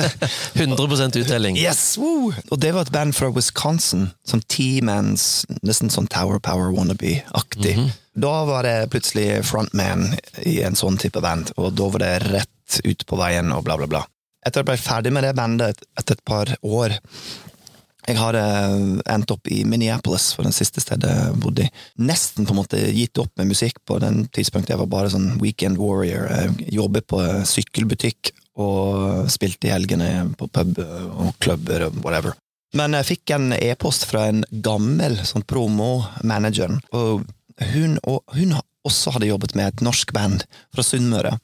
100 0.53 1.19
uttelling. 1.23 1.57
Yes! 1.59 1.95
Woo! 2.01 2.31
Og 2.49 2.61
det 2.61 2.73
var 2.75 2.87
et 2.87 2.93
band 2.93 3.17
fra 3.17 3.31
Wisconsin, 3.33 4.11
som 4.27 4.43
T-mans, 4.53 5.43
nesten 5.65 5.93
sånn 5.93 6.09
Tower 6.13 6.41
Power 6.43 6.73
wannabe-aktig. 6.75 7.77
Mm 7.77 7.85
-hmm. 7.85 7.99
Da 8.13 8.45
var 8.45 8.63
det 8.63 8.89
plutselig 8.91 9.45
frontman 9.45 10.11
i 10.45 10.61
en 10.61 10.75
sånn 10.75 10.97
type 10.97 11.21
band, 11.21 11.51
og 11.57 11.73
da 11.73 11.87
var 11.89 11.99
det 11.99 12.19
rett 12.19 12.81
ut 12.83 13.05
på 13.05 13.17
veien 13.17 13.51
og 13.51 13.63
bla, 13.63 13.77
bla, 13.77 13.87
bla. 13.87 14.05
Etter 14.45 14.59
at 14.59 14.67
jeg 14.67 14.69
ble 14.69 14.77
ferdig 14.77 15.13
med 15.15 15.23
det 15.23 15.33
bandet 15.33 15.81
etter 15.99 16.17
et 16.17 16.25
par 16.27 16.51
år 16.61 16.97
jeg 18.07 18.19
hadde 18.19 18.43
endt 19.09 19.31
opp 19.31 19.47
i 19.51 19.61
Minneapolis, 19.67 20.31
for 20.35 20.47
den 20.47 20.55
siste 20.55 20.83
stedet 20.83 21.09
jeg 21.09 21.39
bodde 21.43 21.65
i. 21.65 21.71
Nesten 22.03 22.47
på 22.47 22.55
en 22.55 22.59
måte 22.59 22.79
gitt 22.91 23.19
opp 23.21 23.31
med 23.39 23.51
musikk 23.53 23.79
på 23.87 23.99
den 24.03 24.25
tidspunktet. 24.35 24.73
Jeg 24.75 24.81
var 24.83 24.91
bare 24.91 25.11
sånn 25.13 25.37
weekend 25.41 25.79
warrior. 25.79 26.27
Jeg 26.27 26.73
jobbet 26.75 27.07
på 27.11 27.21
sykkelbutikk 27.47 28.33
og 28.59 29.29
spilte 29.33 29.69
i 29.69 29.73
helgene 29.73 30.09
på 30.37 30.49
pub 30.51 30.81
og 30.83 31.31
klubber 31.41 31.87
og 31.87 32.01
whatever. 32.03 32.35
Men 32.77 32.97
jeg 32.97 33.09
fikk 33.11 33.33
en 33.35 33.53
e-post 33.55 34.07
fra 34.09 34.27
en 34.31 34.43
gammel 34.65 35.19
sånn 35.29 35.45
promo-manager, 35.45 36.73
og 36.97 37.25
hun, 37.73 37.99
og 38.09 38.23
hun 38.33 38.55
også 38.83 39.13
hadde 39.15 39.29
jobbet 39.29 39.53
med 39.57 39.69
et 39.69 39.83
norsk 39.85 40.13
band 40.15 40.45
fra 40.73 40.85
Sunnmøre. 40.85 41.35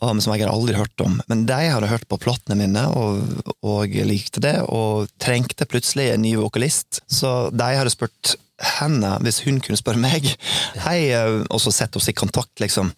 Som 0.00 0.32
jeg 0.32 0.44
hadde 0.44 0.54
aldri 0.54 0.76
hørt 0.78 1.02
om. 1.04 1.18
Men 1.28 1.44
de 1.48 1.58
hadde 1.68 1.90
hørt 1.90 2.06
på 2.08 2.18
platene 2.20 2.56
mine 2.58 2.86
og, 2.96 3.20
og 3.64 3.92
likte 4.08 4.42
det, 4.44 4.56
og 4.72 5.10
trengte 5.22 5.68
plutselig 5.68 6.10
en 6.12 6.24
ny 6.24 6.34
vokalist. 6.40 7.02
Så 7.10 7.50
de 7.54 7.68
hadde 7.76 7.92
spurt 7.92 8.34
henne 8.62 9.16
hvis 9.24 9.40
hun 9.46 9.60
kunne 9.62 9.78
spørre 9.78 10.00
meg. 10.00 10.26
Hei, 10.84 10.98
og 11.50 11.60
så 11.62 11.72
sette 11.74 11.98
oss 12.00 12.10
i 12.10 12.16
kontakt, 12.16 12.54
liksom. 12.62 12.92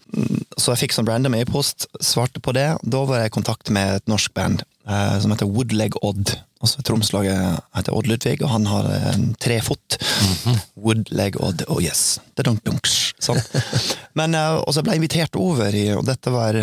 Så 0.57 0.73
jeg 0.73 0.87
fikk 0.87 0.97
sånn 0.97 1.09
random 1.09 1.37
e-post, 1.39 1.89
svarte 2.05 2.43
på 2.43 2.55
det. 2.57 2.69
Da 2.85 3.05
var 3.09 3.23
jeg 3.23 3.33
i 3.33 3.37
kontakt 3.37 3.73
med 3.75 4.01
et 4.01 4.11
norsk 4.11 4.35
band 4.37 4.65
eh, 4.89 5.17
som 5.23 5.33
heter 5.33 5.51
Woodleg 5.51 5.97
Odd. 6.03 6.35
Altså 6.65 6.83
Tromslaget 6.87 7.61
heter 7.77 7.97
Odd 7.97 8.09
Ludvig, 8.09 8.41
og 8.43 8.51
han 8.53 8.67
har 8.71 8.89
en 9.13 9.29
trefot. 9.41 9.99
Mm 10.01 10.35
-hmm. 10.43 10.59
Woodleg 10.75 11.41
Odd, 11.41 11.65
oh 11.69 11.83
yes. 11.83 12.21
Dunks, 12.37 13.15
sånn. 13.19 13.41
Men 14.19 14.35
uh, 14.35 14.63
Og 14.67 14.75
så 14.75 14.83
ble 14.83 14.93
jeg 14.93 15.03
invitert 15.03 15.37
over, 15.37 15.75
i, 15.75 15.93
og 15.93 16.07
dette 16.07 16.31
var 16.31 16.57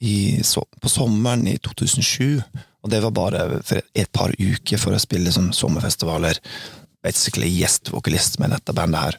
i, 0.00 0.42
så, 0.42 0.64
på 0.80 0.88
sommeren 0.88 1.46
i 1.48 1.58
2007. 1.58 2.42
Og 2.82 2.90
det 2.90 3.02
var 3.02 3.10
bare 3.10 3.62
et 3.94 4.12
par 4.12 4.32
uker 4.38 4.78
for 4.78 4.94
å 4.94 4.98
spille 4.98 5.32
sånn 5.32 5.52
sommerfestivaler. 5.52 6.38
Basically 7.08 7.48
gjestvokalist 7.56 8.38
med 8.42 8.52
dette 8.52 8.76
bandet 8.76 9.08
her. 9.08 9.18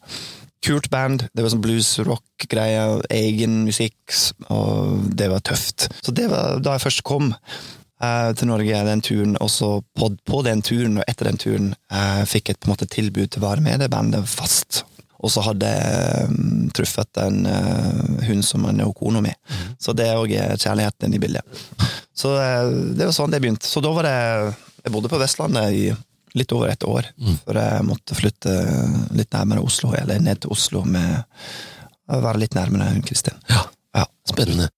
Kult 0.66 0.90
band. 0.92 1.24
Det 1.34 1.44
var 1.44 1.54
sånn 1.54 1.64
blues-rock-greie, 1.64 2.84
egen 3.16 3.62
musikk, 3.64 3.98
og 4.52 5.08
det 5.16 5.30
var 5.32 5.44
tøft. 5.48 5.88
Så 6.04 6.14
det 6.16 6.28
var 6.32 6.60
da 6.64 6.76
jeg 6.76 6.84
først 6.84 7.04
kom 7.08 7.32
uh, 7.32 8.32
til 8.36 8.50
Norge 8.50 8.84
den 8.90 9.04
turen, 9.06 9.38
og 9.40 9.52
så 9.54 9.72
på, 9.96 10.12
på, 10.28 10.42
den 10.48 10.64
turen 10.66 11.00
og 11.00 11.08
etter 11.08 11.30
den 11.30 11.40
turen 11.40 11.72
eh, 11.92 12.24
fikk 12.28 12.52
jeg 12.52 12.60
på 12.60 12.68
en 12.68 12.74
måte 12.74 12.90
tilbud 12.92 13.32
til 13.32 13.42
å 13.44 13.48
være 13.48 13.64
med 13.64 13.84
det 13.84 13.92
bandet 13.94 14.28
fast. 14.28 14.84
Og 15.20 15.32
så 15.32 15.44
hadde 15.44 15.68
jeg 15.68 16.28
um, 16.32 16.68
truffet 16.76 17.20
en 17.24 17.42
uh, 17.48 18.20
hund 18.28 18.44
som 18.48 18.68
er 18.70 18.84
kona 18.96 19.24
mi. 19.24 19.32
Mm. 19.32 19.74
Så 19.80 19.96
det 19.96 20.08
er 20.08 20.20
òg 20.20 20.32
kjærligheten 20.32 21.16
i 21.16 21.20
bildet. 21.20 21.66
Så 22.16 22.36
det 22.36 23.04
var 23.04 23.16
sånn 23.16 23.32
det 23.32 23.42
begynte. 23.44 23.68
Så 23.68 23.84
da 23.84 23.92
var 23.96 24.08
det 24.08 24.20
Jeg 24.80 24.94
bodde 24.94 25.12
på 25.12 25.20
Vestlandet 25.20 25.76
i 25.76 25.84
litt 26.38 26.54
over 26.56 26.72
et 26.72 26.86
år, 26.86 27.10
mm. 27.18 27.38
før 27.46 27.60
jeg 27.62 27.86
måtte 27.88 28.18
flytte 28.18 28.56
litt 29.18 29.32
nærmere 29.34 29.64
Oslo, 29.66 29.94
eller 29.98 30.22
ned 30.22 30.44
til 30.44 30.54
Oslo 30.54 30.84
med 30.86 31.24
å 32.10 32.20
være 32.24 32.44
litt 32.44 32.58
nærmere 32.58 32.92
Kristin. 33.06 33.38
Ja, 33.50 33.64
ja. 33.98 34.06
Spennende. 34.30 34.70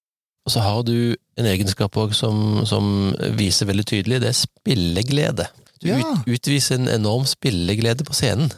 Og 0.48 0.54
så 0.56 0.64
har 0.64 0.82
du 0.88 1.14
en 1.40 1.48
egenskap 1.48 1.98
òg 2.02 2.16
som, 2.18 2.64
som, 2.68 3.12
viser 3.38 3.70
veldig 3.70 3.86
tydelig, 3.88 4.22
det 4.24 4.32
er 4.32 4.40
spilleglede. 4.40 5.48
Du 5.82 5.90
ja. 5.92 6.00
ut, 6.02 6.28
utviser 6.30 6.80
en 6.80 6.90
enorm 6.92 7.28
spilleglede 7.30 8.06
på 8.08 8.16
scenen. 8.18 8.52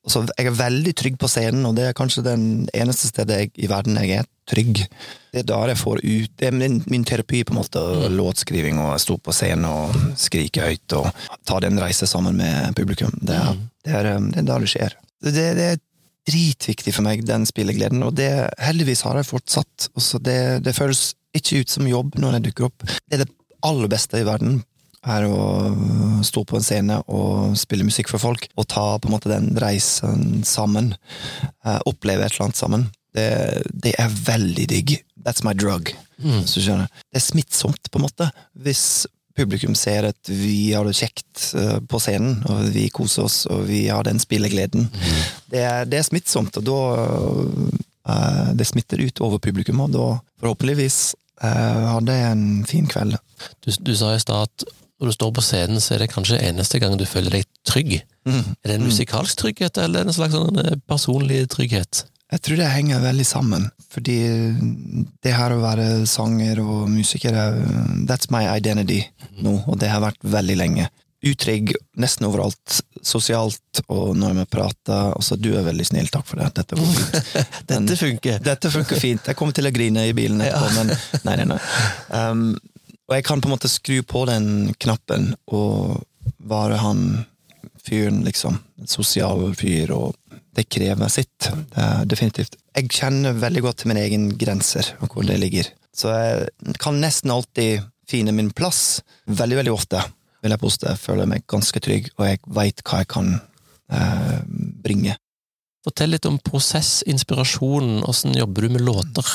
Altså, 0.00 0.22
jeg 0.32 0.48
er 0.48 0.56
veldig 0.56 0.92
trygg 0.96 1.16
på 1.20 1.28
scenen, 1.28 1.66
og 1.68 1.74
det 1.76 1.90
er 1.90 1.96
kanskje 1.96 2.24
den 2.24 2.44
eneste 2.72 3.10
stedet 3.10 3.36
jeg, 3.36 3.50
i 3.60 3.68
verden 3.68 3.98
jeg 4.00 4.22
er 4.22 4.28
trygg. 4.48 4.80
Det 5.30 5.42
er 5.42 5.46
da 5.46 5.58
jeg 5.68 5.78
får 5.78 6.00
ut 6.02 6.32
Det 6.40 6.48
er 6.48 6.56
min, 6.56 6.80
min 6.90 7.04
terapi, 7.06 7.42
på 7.44 7.54
en 7.54 7.60
måte. 7.60 7.82
Mm. 7.82 8.16
Låtskriving 8.16 8.80
og 8.82 8.96
stå 9.02 9.18
på 9.20 9.34
scenen 9.36 9.68
og 9.68 9.94
skrike 10.18 10.64
høyt 10.64 10.96
og 10.98 11.10
ta 11.46 11.60
den 11.62 11.78
reise 11.82 12.08
sammen 12.10 12.40
med 12.40 12.72
publikum. 12.78 13.12
Det 13.20 13.36
er, 13.36 13.52
mm. 13.54 13.68
det 13.86 13.94
er, 14.00 14.10
det 14.30 14.42
er 14.42 14.48
da 14.48 14.58
det 14.62 14.72
skjer. 14.72 14.96
Det, 15.20 15.34
det, 15.36 15.68
er 15.68 15.84
dritviktig 16.30 16.94
for 16.96 17.04
meg, 17.04 17.22
den 17.26 17.46
spillegleden, 17.48 18.02
og 18.06 18.16
det 18.16 18.30
heldigvis 18.60 19.04
har 19.04 19.20
jeg 19.20 19.28
fortsatt. 19.28 19.90
Også 19.98 20.20
det, 20.24 20.64
det 20.64 20.76
føles 20.76 21.10
ikke 21.36 21.62
ut 21.62 21.76
som 21.76 21.88
jobb 21.88 22.16
når 22.20 22.38
jeg 22.38 22.48
dukker 22.48 22.70
opp. 22.70 22.88
Det 22.88 23.18
er 23.18 23.24
det 23.24 23.32
aller 23.66 23.90
beste 23.92 24.20
i 24.20 24.26
verden. 24.26 24.62
Er 25.00 25.24
å 25.24 26.20
stå 26.26 26.42
på 26.44 26.58
en 26.58 26.64
scene 26.64 26.98
og 27.08 27.54
spille 27.56 27.86
musikk 27.86 28.10
for 28.12 28.20
folk, 28.20 28.44
og 28.60 28.66
ta 28.68 28.98
på 29.00 29.08
en 29.08 29.14
måte 29.14 29.30
den 29.32 29.54
reisen 29.60 30.42
sammen. 30.44 30.92
Uh, 31.64 31.78
oppleve 31.88 32.26
et 32.26 32.34
eller 32.34 32.50
annet 32.50 32.60
sammen. 32.60 32.84
Det, 33.16 33.30
det, 33.72 33.94
er 33.96 34.12
veldig 34.12 34.66
digg. 34.68 34.98
That's 35.24 35.44
my 35.46 35.54
drug. 35.56 35.94
Mm. 36.20 36.44
Det 36.44 37.16
er 37.16 37.24
smittsomt, 37.24 37.88
på 37.90 37.98
en 37.98 38.04
måte. 38.04 38.28
Hvis 38.52 39.06
publikum 39.40 39.74
ser 39.78 40.10
at 40.10 40.28
vi 40.28 40.72
har 40.74 40.84
det 40.84 40.98
kjekt 40.98 41.46
eh, 41.56 41.78
på 41.88 42.00
scenen, 42.02 42.42
og 42.50 42.68
vi 42.74 42.88
koser 42.92 43.24
oss, 43.24 43.38
og 43.48 43.64
vi 43.70 43.86
har 43.88 44.04
den 44.04 44.20
spillegleden. 44.20 44.90
Mm. 44.90 45.22
Det, 45.46 45.62
er, 45.62 45.88
det, 45.88 46.00
er, 46.00 46.06
smittsomt, 46.10 46.60
og 46.60 46.66
da 46.66 46.80
uh, 48.10 48.50
Det 48.58 48.66
smitter 48.66 49.00
ut 49.00 49.20
over 49.24 49.38
publikum, 49.38 49.80
og 49.84 49.92
da 49.94 50.06
forhåpentligvis 50.42 51.00
har 51.40 52.02
det 52.04 52.14
en 52.20 52.42
fin 52.68 52.84
kveld. 52.84 53.14
Du, 53.64 53.70
du 53.80 53.94
sa 53.96 54.10
i 54.12 54.20
stad 54.20 54.48
at 54.50 54.64
når 55.00 55.10
du 55.10 55.16
står 55.16 55.34
på 55.36 55.44
scenen, 55.44 55.80
så 55.80 55.94
er 55.96 56.04
det 56.04 56.12
kanskje 56.12 56.40
eneste 56.44 56.78
gang 56.82 56.96
du 57.00 57.06
føler 57.08 57.40
deg 57.40 57.48
trygg. 57.66 58.00
Mm. 58.28 58.42
Er 58.60 58.68
det 58.68 58.74
en 58.76 58.84
mm. 58.84 58.88
musikalsk 58.92 59.40
trygghet, 59.40 59.80
eller 59.80 60.04
en 60.04 60.16
slags 60.16 60.36
sånn 60.36 60.80
personlig 60.90 61.46
trygghet? 61.54 62.04
Jeg 62.30 62.44
tror 62.46 62.60
det 62.60 62.70
henger 62.70 63.02
veldig 63.02 63.26
sammen, 63.26 63.64
fordi 63.90 64.18
det 65.24 65.32
her 65.34 65.50
å 65.50 65.62
være 65.64 66.06
sanger 66.06 66.60
og 66.62 66.84
musiker 66.92 67.34
That's 68.06 68.30
my 68.30 68.44
identity 68.52 69.00
nå, 69.42 69.56
og 69.66 69.80
det 69.80 69.90
har 69.90 70.04
vært 70.04 70.22
veldig 70.22 70.58
lenge. 70.60 70.90
utrygg 71.20 71.74
nesten 72.00 72.24
overalt, 72.24 72.78
sosialt, 73.04 73.82
og 73.92 74.14
når 74.16 74.38
vi 74.38 74.44
prater 74.48 75.10
altså, 75.12 75.36
Du 75.36 75.50
er 75.52 75.66
veldig 75.66 75.84
snill, 75.84 76.08
takk 76.08 76.24
for 76.24 76.40
det. 76.40 76.48
Dette 76.60 76.78
går 76.78 76.94
fint. 76.94 77.36
Dette 77.72 77.96
funker. 78.00 78.38
Dette 78.44 78.70
funker 78.72 79.00
fint. 79.00 79.26
Jeg 79.26 79.36
kommer 79.36 79.56
til 79.56 79.68
å 79.68 79.74
grine 79.74 80.06
i 80.08 80.14
bilen 80.16 80.40
etterpå, 80.40 80.70
men 80.78 80.94
nei, 81.26 81.36
nei, 81.42 81.48
nei. 81.52 81.60
Um, 82.20 82.54
og 83.10 83.16
jeg 83.16 83.26
kan 83.26 83.42
på 83.42 83.50
en 83.50 83.56
måte 83.56 83.68
skru 83.70 83.98
på 84.06 84.22
den 84.30 84.70
knappen 84.78 85.32
og 85.50 85.98
være 86.38 86.78
han 86.78 87.00
fyren, 87.82 88.20
liksom. 88.22 88.60
En 88.78 88.90
sosial 88.90 89.42
fyr, 89.58 89.90
og 89.96 90.14
det 90.54 90.68
krever 90.70 91.10
sitt. 91.10 91.48
Det 91.74 91.88
definitivt. 92.12 92.54
Jeg 92.76 92.90
kjenner 92.94 93.34
veldig 93.34 93.64
godt 93.66 93.82
til 93.82 93.90
mine 93.90 94.04
egne 94.06 94.36
grenser, 94.38 94.92
og 95.02 95.10
hvor 95.10 95.26
det 95.26 95.40
ligger. 95.42 95.66
Så 95.90 96.12
jeg 96.14 96.78
kan 96.78 97.00
nesten 97.02 97.34
alltid 97.34 97.82
finne 98.10 98.34
min 98.36 98.52
plass. 98.54 99.00
Veldig, 99.26 99.58
veldig 99.58 99.74
ofte 99.74 100.04
vil 100.40 100.54
jeg 100.54 100.62
poste. 100.62 100.92
Jeg 100.94 101.02
føler 101.02 101.28
meg 101.28 101.48
ganske 101.50 101.82
trygg, 101.82 102.12
og 102.16 102.28
jeg 102.28 102.40
veit 102.60 102.84
hva 102.86 103.02
jeg 103.02 103.10
kan 103.10 103.34
eh, 103.90 104.38
bringe. 104.86 105.16
Fortell 105.84 106.14
litt 106.14 106.28
om 106.28 106.38
prosess, 106.44 107.00
inspirasjonen, 107.08 108.04
åssen 108.08 108.36
jobber 108.36 108.68
du 108.68 108.76
med 108.76 108.84
låter? 108.86 109.30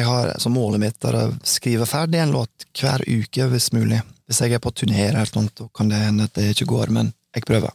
Jeg 0.00 0.08
har 0.08 0.30
som 0.40 0.54
målet 0.56 0.80
mitt 0.80 1.04
er 1.04 1.16
å 1.18 1.28
skrive 1.44 1.84
ferdig 1.88 2.22
en 2.22 2.32
låt 2.32 2.64
hver 2.80 3.02
uke, 3.04 3.48
hvis 3.52 3.72
mulig. 3.76 4.00
Hvis 4.30 4.40
jeg 4.40 4.54
er 4.56 4.62
på 4.62 4.72
turné 4.72 5.10
eller 5.10 5.28
noe, 5.36 5.66
kan 5.76 5.90
det 5.90 5.98
hende 6.00 6.28
at 6.28 6.36
det 6.38 6.52
ikke 6.54 6.70
går, 6.70 6.92
men 6.94 7.10
jeg 7.36 7.44
prøver. 7.44 7.74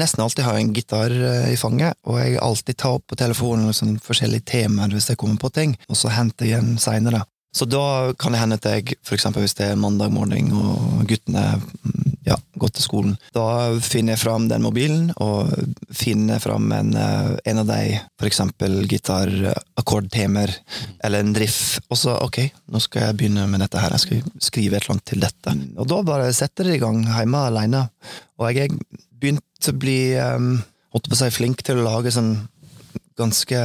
Nesten 0.00 0.22
alltid 0.24 0.46
har 0.46 0.56
jeg 0.56 0.66
en 0.66 0.72
gitar 0.74 1.12
eh, 1.14 1.50
i 1.52 1.58
fanget, 1.60 1.98
og 2.08 2.18
jeg 2.18 2.40
alltid 2.42 2.78
tar 2.80 2.96
opp 2.98 3.04
på 3.10 3.18
telefonen 3.20 3.68
liksom, 3.68 3.98
forskjellige 4.02 4.46
temaer 4.48 4.94
hvis 4.94 5.10
jeg 5.12 5.20
kommer 5.20 5.38
på 5.42 5.50
ting, 5.54 5.74
og 5.90 5.98
så 5.98 6.10
henter 6.14 6.48
jeg 6.48 6.62
en 6.62 6.78
seinere. 6.80 7.22
Så 7.54 7.66
da 7.66 8.12
kan 8.18 8.34
det 8.34 8.40
hende 8.40 8.58
at 8.60 8.68
jeg, 8.70 8.96
for 9.06 9.18
eksempel 9.18 9.44
hvis 9.44 9.56
det 9.58 9.72
er 9.72 9.78
mandag 9.78 10.12
morgen 10.14 10.52
og 10.54 11.02
guttene 11.10 11.44
mm, 11.58 12.09
ja, 12.26 12.36
gått 12.60 12.76
til 12.76 12.84
skolen, 12.84 13.14
da 13.34 13.72
finner 13.84 14.14
jeg 14.14 14.22
fram 14.22 14.48
den 14.50 14.64
mobilen 14.64 15.08
og 15.22 15.50
finner 15.96 16.40
fram 16.42 16.68
en, 16.76 16.92
eh, 16.96 17.30
en 17.52 17.62
av 17.62 17.70
de, 17.70 17.96
for 18.20 18.28
eksempel 18.28 18.82
gitarakkordtemer 18.90 20.52
eller 21.04 21.24
en 21.24 21.34
drift, 21.36 21.80
og 21.88 22.00
så 22.00 22.18
ok, 22.26 22.42
nå 22.72 22.82
skal 22.84 23.08
jeg 23.08 23.18
begynne 23.20 23.46
med 23.50 23.64
dette 23.64 23.80
her, 23.80 23.96
jeg 23.96 24.04
skal 24.04 24.42
skrive 24.50 24.76
et 24.76 24.84
eller 24.84 24.98
annet 24.98 25.08
til 25.12 25.24
dette. 25.24 25.56
Og 25.80 25.88
da 25.90 26.02
bare 26.06 26.30
setter 26.36 26.68
jeg 26.68 26.80
i 26.80 26.84
gang 26.84 27.02
hjemme 27.08 27.44
alene, 27.48 27.86
og 28.40 28.48
jeg 28.50 28.68
er 28.68 28.78
begynt 29.20 29.68
å 29.68 29.76
bli 29.76 30.00
um, 30.20 30.54
holdt 30.94 31.10
på 31.10 31.16
å 31.16 31.20
si 31.22 31.34
flink 31.34 31.64
til 31.64 31.80
å 31.80 31.86
lage 31.88 32.12
sånn 32.14 32.34
ganske 33.20 33.58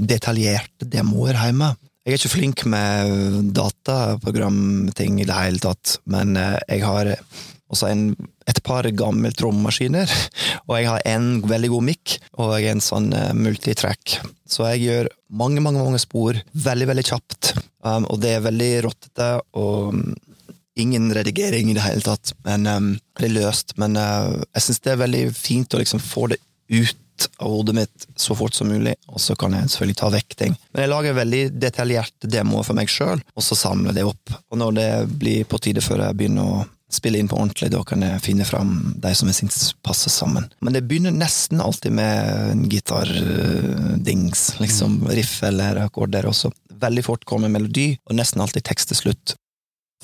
detaljerte 0.00 0.88
demoer 0.88 1.36
hjemme. 1.36 1.74
Jeg 2.06 2.14
er 2.14 2.20
ikke 2.22 2.36
flink 2.38 2.62
med 2.72 3.50
dataprogramting 3.52 5.18
i 5.20 5.26
det 5.28 5.36
hele 5.36 5.60
tatt, 5.60 5.98
men 6.08 6.38
eh, 6.40 6.56
jeg 6.70 6.86
har 6.86 7.10
også 7.68 7.90
en, 7.90 8.04
et 8.48 8.60
par 8.64 8.86
gamle 8.96 9.32
trommemaskiner, 9.36 10.12
og 10.68 10.74
jeg 10.78 10.88
har 10.90 11.04
en 11.12 11.30
veldig 11.48 11.72
god 11.74 11.88
mic 11.90 12.18
og 12.38 12.54
jeg 12.56 12.68
er 12.68 12.76
en 12.76 12.84
sånn 12.84 13.10
eh, 13.16 13.34
multitrack. 13.36 14.18
Så 14.48 14.64
jeg 14.72 14.86
gjør 14.86 15.10
mange, 15.28 15.60
mange 15.64 15.82
mange 15.82 16.00
spor 16.02 16.38
veldig, 16.52 16.88
veldig 16.92 17.04
kjapt, 17.10 17.52
um, 17.84 18.06
og 18.08 18.22
det 18.22 18.36
er 18.36 18.46
veldig 18.46 18.70
rottete 18.86 19.28
og 19.60 19.92
um, 19.92 20.06
ingen 20.78 21.10
redigering 21.14 21.70
i 21.70 21.74
det 21.76 21.84
hele 21.84 22.04
tatt. 22.06 22.32
Men 22.46 22.66
um, 22.70 22.88
det 23.18 23.28
er 23.28 23.34
løst. 23.34 23.74
Men 23.82 23.98
uh, 23.98 24.38
jeg 24.54 24.64
syns 24.64 24.82
det 24.84 24.94
er 24.94 25.02
veldig 25.02 25.22
fint 25.36 25.74
å 25.74 25.82
liksom 25.82 26.02
få 26.02 26.28
det 26.32 26.38
ut 26.70 26.96
av 27.42 27.50
hodet 27.50 27.74
mitt 27.74 28.06
så 28.16 28.36
fort 28.38 28.54
som 28.54 28.68
mulig, 28.70 28.94
og 29.10 29.18
så 29.20 29.34
kan 29.38 29.56
jeg 29.56 29.72
selvfølgelig 29.72 29.98
ta 29.98 30.10
vekk 30.14 30.36
ting. 30.38 30.56
Men 30.70 30.84
jeg 30.84 30.92
lager 30.92 31.16
veldig 31.18 31.42
detaljerte 31.58 32.30
demoer 32.30 32.66
for 32.66 32.78
meg 32.78 32.92
sjøl, 32.92 33.18
og 33.34 33.42
så 33.44 33.58
samler 33.58 33.96
det 33.96 34.06
opp. 34.06 34.34
Og 34.52 34.60
når 34.62 34.76
det 34.76 34.90
blir 35.18 35.48
på 35.50 35.58
tide 35.62 35.82
før 35.82 36.04
jeg 36.06 36.18
begynner 36.20 36.46
å 36.46 36.66
spille 36.92 37.20
inn 37.20 37.28
på 37.28 37.36
ordentlig, 37.36 37.70
da 37.72 37.82
kan 37.86 38.02
jeg 38.04 38.22
finne 38.24 38.46
fram 38.48 38.94
de 39.00 39.12
som 39.16 39.28
jeg 39.28 39.38
syns 39.42 39.72
passer 39.84 40.12
sammen. 40.12 40.46
Men 40.64 40.76
det 40.76 40.86
begynner 40.88 41.12
nesten 41.14 41.60
alltid 41.60 41.92
med 41.98 42.30
en 42.52 42.64
gitardings, 42.72 44.46
liksom 44.62 45.02
riff 45.12 45.42
eller 45.44 45.82
akkorder, 45.84 46.28
og 46.30 46.36
så 46.36 46.52
veldig 46.78 47.04
fort 47.04 47.26
kommer 47.28 47.52
melodi, 47.52 47.90
og 48.08 48.16
nesten 48.16 48.42
alltid 48.44 48.66
tekst 48.68 48.92
til 48.92 49.02
slutt. 49.02 49.36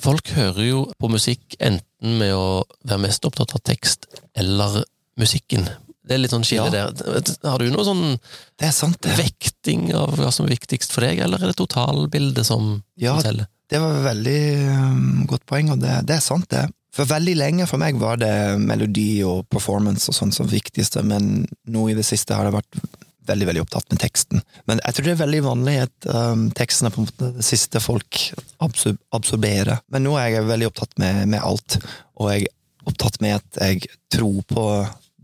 Folk 0.01 0.29
hører 0.35 0.65
jo 0.67 0.81
på 0.99 1.09
musikk 1.09 1.55
enten 1.63 2.19
med 2.19 2.35
å 2.35 2.65
være 2.83 3.05
mest 3.07 3.25
opptatt 3.25 3.55
av 3.55 3.63
tekst 3.65 4.09
eller 4.37 4.83
musikken. 5.19 5.69
Det 6.05 6.13
er 6.15 6.21
litt 6.21 6.33
sånn 6.35 6.45
skille 6.45 6.69
Ja. 6.69 6.89
der. 6.93 7.33
Har 7.49 7.59
du 7.59 7.69
noe 7.73 7.85
sånn 7.87 8.19
Det 8.61 8.71
sant, 8.73 8.99
det. 9.01 9.15
vekting 9.17 9.87
av 9.97 10.15
hva 10.19 10.31
som 10.31 10.45
er 10.45 10.53
viktigst 10.55 10.91
for 10.93 11.01
deg, 11.01 11.19
eller 11.25 11.41
er 11.41 11.51
det 11.51 11.57
totalbildet 11.57 12.45
som, 12.45 12.83
Ja, 12.97 13.15
som 13.17 13.23
teller? 13.31 13.47
Det 13.69 13.79
var 13.81 13.95
et 13.97 14.05
veldig 14.05 14.41
um, 14.77 15.25
godt 15.25 15.45
poeng, 15.49 15.71
og 15.73 15.79
det, 15.81 15.95
det 16.05 16.17
er 16.19 16.21
sant, 16.21 16.45
det. 16.53 16.67
For 16.93 17.09
veldig 17.09 17.33
lenge 17.35 17.65
for 17.67 17.81
meg 17.81 17.97
var 17.99 18.19
det 18.21 18.29
melodi 18.61 19.23
og 19.25 19.49
performance 19.49 20.07
og 20.11 20.15
sånn 20.15 20.31
som 20.31 20.47
viktigste, 20.47 21.01
men 21.03 21.47
nå 21.67 21.89
i 21.89 21.95
det 21.97 22.05
siste 22.05 22.37
har 22.37 22.45
jeg 22.47 22.53
vært 22.55 22.77
veldig 23.25 23.47
veldig 23.49 23.63
opptatt 23.65 23.89
med 23.89 23.99
teksten. 23.99 24.43
Men 24.69 24.79
jeg 24.85 24.93
tror 24.93 25.05
det 25.07 25.13
er 25.15 25.23
veldig 25.25 25.41
vanlig 25.47 25.73
at 25.87 26.07
um, 26.13 26.43
teksten 26.55 26.85
er 26.85 26.93
på 26.93 27.01
en 27.01 27.07
måte 27.09 27.31
det 27.39 27.43
siste 27.47 27.81
folk 27.81 28.19
absor 28.61 28.93
absorberer. 29.17 29.81
Men 29.89 30.05
nå 30.05 30.13
er 30.21 30.29
jeg 30.37 30.45
veldig 30.45 30.69
opptatt 30.69 30.93
med, 31.01 31.23
med 31.33 31.41
alt, 31.41 31.79
og 32.21 32.29
jeg 32.31 32.45
er 32.45 32.53
opptatt 32.85 33.17
med 33.25 33.39
at 33.41 33.59
jeg 33.65 33.89
tror 34.13 34.43
på 34.45 34.67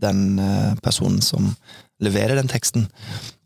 den 0.02 0.38
eh, 0.42 0.72
personen 0.84 1.22
som 1.24 1.52
leverer 2.02 2.38
den 2.40 2.50
teksten. 2.50 2.88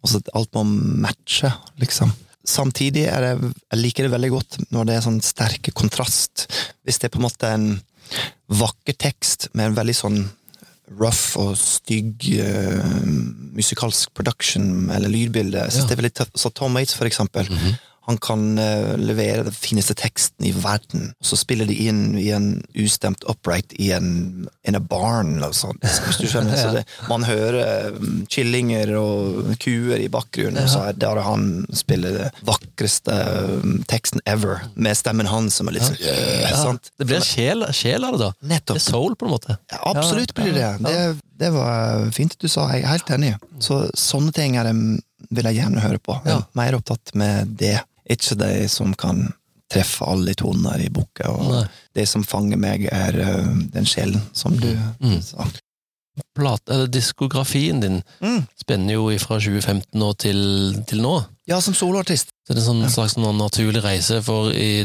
Og 0.02 0.10
så 0.12 0.20
alt 0.38 0.52
må 0.56 0.62
matche, 1.04 1.50
liksom. 1.82 2.12
Samtidig 2.46 3.08
er 3.10 3.25
det, 3.25 3.52
jeg 3.72 3.80
liker 3.80 4.06
det 4.06 4.12
veldig 4.14 4.30
godt 4.36 4.56
når 4.70 4.86
det 4.86 4.94
er 4.96 5.04
sånn 5.04 5.20
sterke 5.25 5.72
kontrast. 5.75 6.46
Hvis 6.86 7.00
det 7.02 7.08
er 7.08 7.14
på 7.16 7.20
en 7.20 7.26
måte 7.26 7.50
en 7.50 7.68
vakker 8.54 8.94
tekst 9.02 9.48
med 9.58 9.72
en 9.72 9.78
veldig 9.80 9.96
sånn 9.98 10.20
rough 11.00 11.34
og 11.42 11.56
stygg 11.58 12.28
uh, 12.38 12.84
musikalsk 13.58 14.12
production 14.14 14.86
eller 14.94 15.10
lydbilde. 15.10 15.58
Jeg 15.64 15.75
synes 15.75 15.82
Ja. 15.82 15.88
det 15.90 15.96
er 15.96 16.02
veldig 16.04 16.14
tøft. 16.20 16.36
Så 16.38 16.52
Tom 16.54 16.78
Waits, 16.78 16.94
for 16.94 17.10
eksempel. 17.10 17.50
Han 18.06 18.18
kan 18.22 18.58
eh, 18.62 18.92
levere 19.00 19.42
den 19.48 19.54
fineste 19.56 19.96
teksten 19.98 20.46
i 20.46 20.52
verden, 20.54 21.08
og 21.18 21.26
så 21.26 21.38
spiller 21.40 21.66
de 21.66 21.75
inn 21.88 22.02
i 22.20 22.28
en 22.34 22.48
ustemt 22.78 23.25
upright 23.26 23.72
i 23.82 23.90
en, 23.96 24.46
in 24.68 24.78
a 24.78 24.80
barn, 24.80 25.36
eller 25.40 25.54
sånt, 25.56 25.82
hvis 25.82 26.20
du 26.20 26.26
skjønner. 26.30 26.54
Så 26.60 26.70
det, 26.76 26.84
man 27.10 27.26
hører 27.26 27.96
killinger 28.32 28.92
og 29.00 29.50
kuer 29.62 29.98
i 30.02 30.08
bakgrunnen, 30.12 30.62
og 30.62 30.70
så 30.70 30.84
er 30.90 30.98
der 31.02 31.20
han 31.26 31.48
spiller 31.75 32.16
den 32.20 32.38
vakreste 32.46 33.16
um, 33.64 33.80
teksten 33.90 34.22
ever, 34.26 34.62
med 34.75 34.96
stemmen 34.98 35.26
hans 35.30 35.58
som 35.58 35.70
er 35.70 35.78
litt 35.78 35.86
sånn 35.88 35.98
øh, 35.98 36.54
sant? 36.62 36.90
Det 37.00 37.08
blir 37.08 37.25
sjel, 37.25 37.66
sjel 37.75 38.06
av 38.06 38.16
det, 38.16 38.22
da. 38.28 38.60
Det 38.70 38.76
er 38.78 38.84
soul, 38.86 39.16
på 39.18 39.26
en 39.28 39.34
måte. 39.34 39.58
Ja, 39.72 39.80
absolutt 39.94 40.34
blir 40.36 40.52
det 40.54 40.70
det. 40.84 40.94
det. 41.40 41.50
Var 41.56 42.06
fint 42.14 42.38
du 42.42 42.46
sa, 42.50 42.68
jeg 42.75 42.84
er 42.84 42.92
helt 42.94 43.10
enig. 43.16 43.34
Så 43.62 43.82
sånne 43.98 44.32
ting 44.36 44.56
er 44.60 44.68
det, 44.70 44.75
vil 45.34 45.48
jeg 45.50 45.58
gjerne 45.60 45.82
høre 45.84 45.98
på. 46.02 46.16
Jeg 46.25 46.34
er 46.34 46.40
Ja. 46.40 46.46
mer 46.58 46.76
opptatt 46.78 47.14
med 47.18 47.54
det. 47.58 47.78
Ikke 48.10 48.36
de 48.38 48.68
som 48.68 48.94
kan 48.94 49.32
treffe 49.72 50.06
alle 50.06 50.34
toner 50.38 50.78
i 50.84 50.88
boka. 50.94 51.26
Og 51.32 51.48
Nei. 51.50 51.64
det 51.94 52.04
som 52.08 52.22
fanger 52.25 52.56
meg, 52.56 52.84
er 52.92 53.12
den 53.75 53.84
sjelen, 53.88 54.22
som 54.32 54.56
du 54.56 54.68
Mm. 55.00 55.20
sa. 55.22 55.46
Plat, 56.34 56.62
eller 56.70 56.86
diskografien 56.86 57.80
din 57.80 58.02
Mm. 58.22 58.46
spenner 58.56 58.92
jo 58.94 59.18
fra 59.18 59.38
2015 59.40 60.02
og 60.02 60.16
til, 60.18 60.84
til 60.86 61.02
nå. 61.02 61.25
Ja, 61.48 61.60
som 61.60 61.75
soloartist. 61.75 62.30
Så 62.46 62.54
det 62.54 62.60
er 62.62 62.62
en 62.62 62.66
sånn 62.76 62.90
slags 62.94 63.14
sånn 63.16 63.38
naturlig 63.40 63.80
reise, 63.82 64.20
for 64.22 64.52
i, 64.54 64.84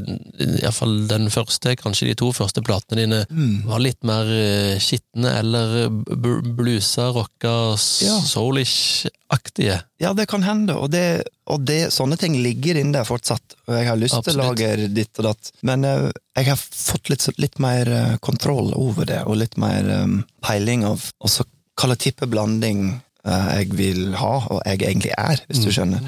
iallfall 0.63 0.95
den 1.07 1.27
første, 1.29 1.75
kanskje 1.77 2.07
de 2.09 2.15
to 2.17 2.31
første 2.33 2.63
platene 2.65 3.03
dine, 3.03 3.19
Mm. 3.29 3.67
var 3.69 3.79
litt 3.79 4.01
mer 4.03 4.25
eh, 4.25 4.79
skitne 4.81 5.29
eller 5.43 5.89
b- 5.91 6.41
blusa, 6.57 7.11
rocka, 7.13 7.77
Ja. 8.01 8.17
soulish-aktige. 8.25 9.83
Ja, 10.01 10.13
det 10.13 10.27
kan 10.27 10.41
hende, 10.43 10.73
og, 10.75 10.89
det, 10.91 11.23
og 11.45 11.63
det, 11.65 11.91
sånne 11.93 12.17
ting 12.17 12.33
ligger 12.43 12.75
inne 12.81 12.93
der 12.97 13.05
fortsatt. 13.05 13.55
Og 13.67 13.75
jeg 13.77 13.87
har 13.87 13.97
lyst 14.01 14.17
til 14.25 14.39
å 14.39 14.47
lage 14.49 14.87
ditt 14.93 15.19
og 15.21 15.29
datt, 15.29 15.51
men 15.61 15.85
eh, 15.85 16.09
jeg 16.37 16.45
har 16.51 16.57
fått 16.57 17.09
litt, 17.13 17.27
litt 17.37 17.59
mer 17.59 17.87
eh, 17.87 18.17
kontroll 18.25 18.73
over 18.73 19.05
det, 19.05 19.21
og 19.27 19.37
litt 19.37 19.57
mer 19.61 19.85
um, 20.01 20.23
peiling 20.41 20.83
av 20.87 21.11
også 21.21 21.45
hva 21.77 21.87
slags 21.87 22.03
type 22.03 22.25
blanding 22.29 22.81
eh, 22.91 22.99
jeg 23.25 23.69
vil 23.77 24.15
ha, 24.17 24.31
og 24.49 24.61
jeg 24.65 24.81
egentlig 24.81 25.13
er, 25.13 25.43
hvis 25.47 25.61
du 25.61 25.69
skjønner. 25.73 26.01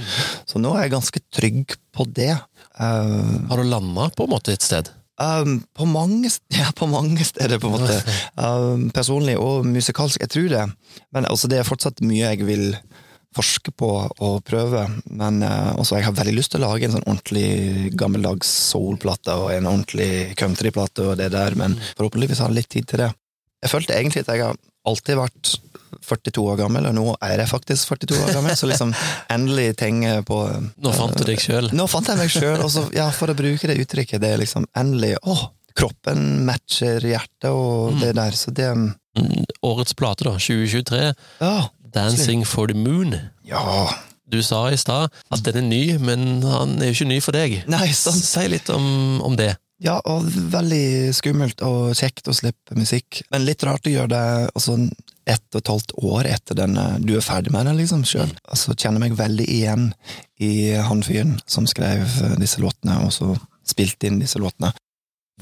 Så 0.50 0.62
nå 0.62 0.74
er 0.74 0.88
jeg 0.88 0.96
ganske 0.96 1.22
trygg 1.34 1.76
på 1.94 2.08
det. 2.10 2.34
Eh, 2.80 3.48
Har 3.50 3.62
du 3.62 3.70
landa 3.70 4.10
på 4.16 4.26
en 4.26 4.34
måte 4.34 4.56
et 4.56 4.66
sted? 4.66 4.90
Um, 5.22 5.60
på, 5.78 5.86
mange, 5.86 6.30
ja, 6.60 6.72
på 6.76 6.88
mange 6.90 7.24
steder, 7.26 7.60
på 7.62 7.70
en 7.70 7.78
måte. 7.78 8.00
Um, 8.36 8.90
personlig 8.94 9.38
og 9.38 9.68
musikalsk. 9.68 10.24
Jeg 10.24 10.34
tror 10.34 10.50
det. 10.56 10.66
Men 11.14 11.30
altså, 11.30 11.50
det 11.52 11.62
er 11.62 11.68
fortsatt 11.70 12.02
mye 12.06 12.34
jeg 12.34 12.48
vil 12.48 12.72
forske 13.34 13.74
på 13.78 13.90
og 14.08 14.42
prøve. 14.46 14.86
Men 15.10 15.42
uh, 15.46 15.74
også, 15.78 16.00
jeg 16.00 16.08
har 16.10 16.18
veldig 16.18 16.36
lyst 16.38 16.54
til 16.54 16.64
å 16.64 16.72
lage 16.72 16.90
en 16.90 16.96
sånn 16.98 17.06
ordentlig 17.08 17.94
gammeldags 17.98 18.50
soul-plate 18.72 19.38
og 19.42 19.54
en 19.54 19.70
ordentlig 19.70 20.34
country-plate 20.40 21.12
og 21.12 21.20
det 21.22 21.32
der, 21.34 21.58
men 21.58 21.78
forhåpentligvis 21.94 22.44
har 22.44 22.54
jeg 22.54 22.62
litt 22.62 22.74
tid 22.74 22.90
til 22.90 23.06
det. 23.06 23.14
Jeg 23.64 23.72
følte 23.72 23.96
egentlig 23.96 24.26
at 24.26 24.34
jeg 24.34 24.44
har 24.44 24.60
alltid 24.90 25.18
vært 25.18 25.54
42 26.02 26.44
år 26.54 26.58
gammel, 26.64 26.86
og 26.90 26.96
nå 26.98 27.06
er 27.22 27.44
jeg 27.44 27.50
faktisk 27.52 27.88
42 27.94 28.20
år 28.24 28.32
gammel, 28.38 28.56
så 28.58 28.70
liksom 28.70 28.94
endelig 29.34 29.76
tenker 29.80 30.22
på 30.28 30.40
Nå 30.84 30.94
fant 30.96 31.18
du 31.18 31.24
deg 31.28 31.40
sjøl. 31.44 31.70
nå 31.74 31.88
fant 31.92 32.08
jeg 32.10 32.18
meg 32.18 32.32
sjøl, 32.34 32.62
og 32.64 32.72
så, 32.74 32.86
ja, 32.96 33.10
for 33.12 33.30
å 33.34 33.38
bruke 33.38 33.68
det 33.70 33.78
uttrykket, 33.84 34.22
det 34.24 34.34
er 34.34 34.42
liksom 34.44 34.66
endelig 34.78 35.16
Å, 35.24 35.38
kroppen 35.78 36.44
matcher 36.46 37.02
hjertet 37.02 37.50
og 37.50 38.00
det 38.02 38.14
der, 38.20 38.32
så 38.38 38.52
det 38.54 38.72
Mm, 39.14 39.44
Årets 39.62 39.94
plate, 39.94 40.26
da, 40.26 40.32
2023. 40.42 41.14
Ja. 41.40 41.68
'Dancing 41.94 42.42
for 42.50 42.66
the 42.68 42.74
Moon'. 42.74 43.14
Ja. 43.46 43.94
Du 44.26 44.40
sa 44.42 44.72
i 44.72 44.78
stad 44.82 45.12
at 45.30 45.44
den 45.46 45.56
er 45.60 45.68
ny, 45.70 45.98
men 46.02 46.42
han 46.42 46.80
er 46.82 46.90
jo 46.90 46.96
ikke 46.98 47.10
ny 47.12 47.20
for 47.22 47.38
deg. 47.38 47.60
Nei, 47.70 47.92
sant. 47.94 48.18
Si 48.26 48.48
litt 48.50 48.72
om, 48.74 49.22
om 49.22 49.36
det. 49.38 49.52
Ja, 49.84 50.00
og 50.10 50.26
veldig 50.26 51.14
skummelt 51.14 51.62
og 51.62 51.92
kjekt 51.94 52.26
å 52.26 52.34
slippe 52.34 52.74
musikk. 52.74 53.22
Men 53.30 53.46
litt 53.46 53.62
rart 53.68 53.86
å 53.86 53.94
gjøre 53.94 54.10
det 54.16 54.24
altså, 54.56 54.80
ett 55.26 55.44
og 55.56 55.62
et 55.62 55.72
halvt 55.72 55.94
år 56.04 56.30
etter 56.34 56.58
den 56.60 56.78
eh, 56.78 56.98
du 57.04 57.16
er 57.18 57.26
ferdig 57.26 57.54
med 57.56 57.66
den, 57.70 57.78
liksom, 57.80 58.04
sjøl. 58.08 58.32
Altså, 58.48 58.76
kjenner 58.76 59.04
meg 59.04 59.18
veldig 59.20 59.48
igjen 59.50 59.90
i 60.44 60.74
han 60.76 61.04
fyren 61.06 61.38
som 61.48 61.68
skrev 61.70 62.04
eh, 62.04 62.38
disse 62.42 62.62
låtene, 62.64 63.02
og 63.06 63.14
så 63.16 63.34
spilte 63.68 64.10
inn 64.10 64.20
disse 64.24 64.42
låtene. 64.44 64.74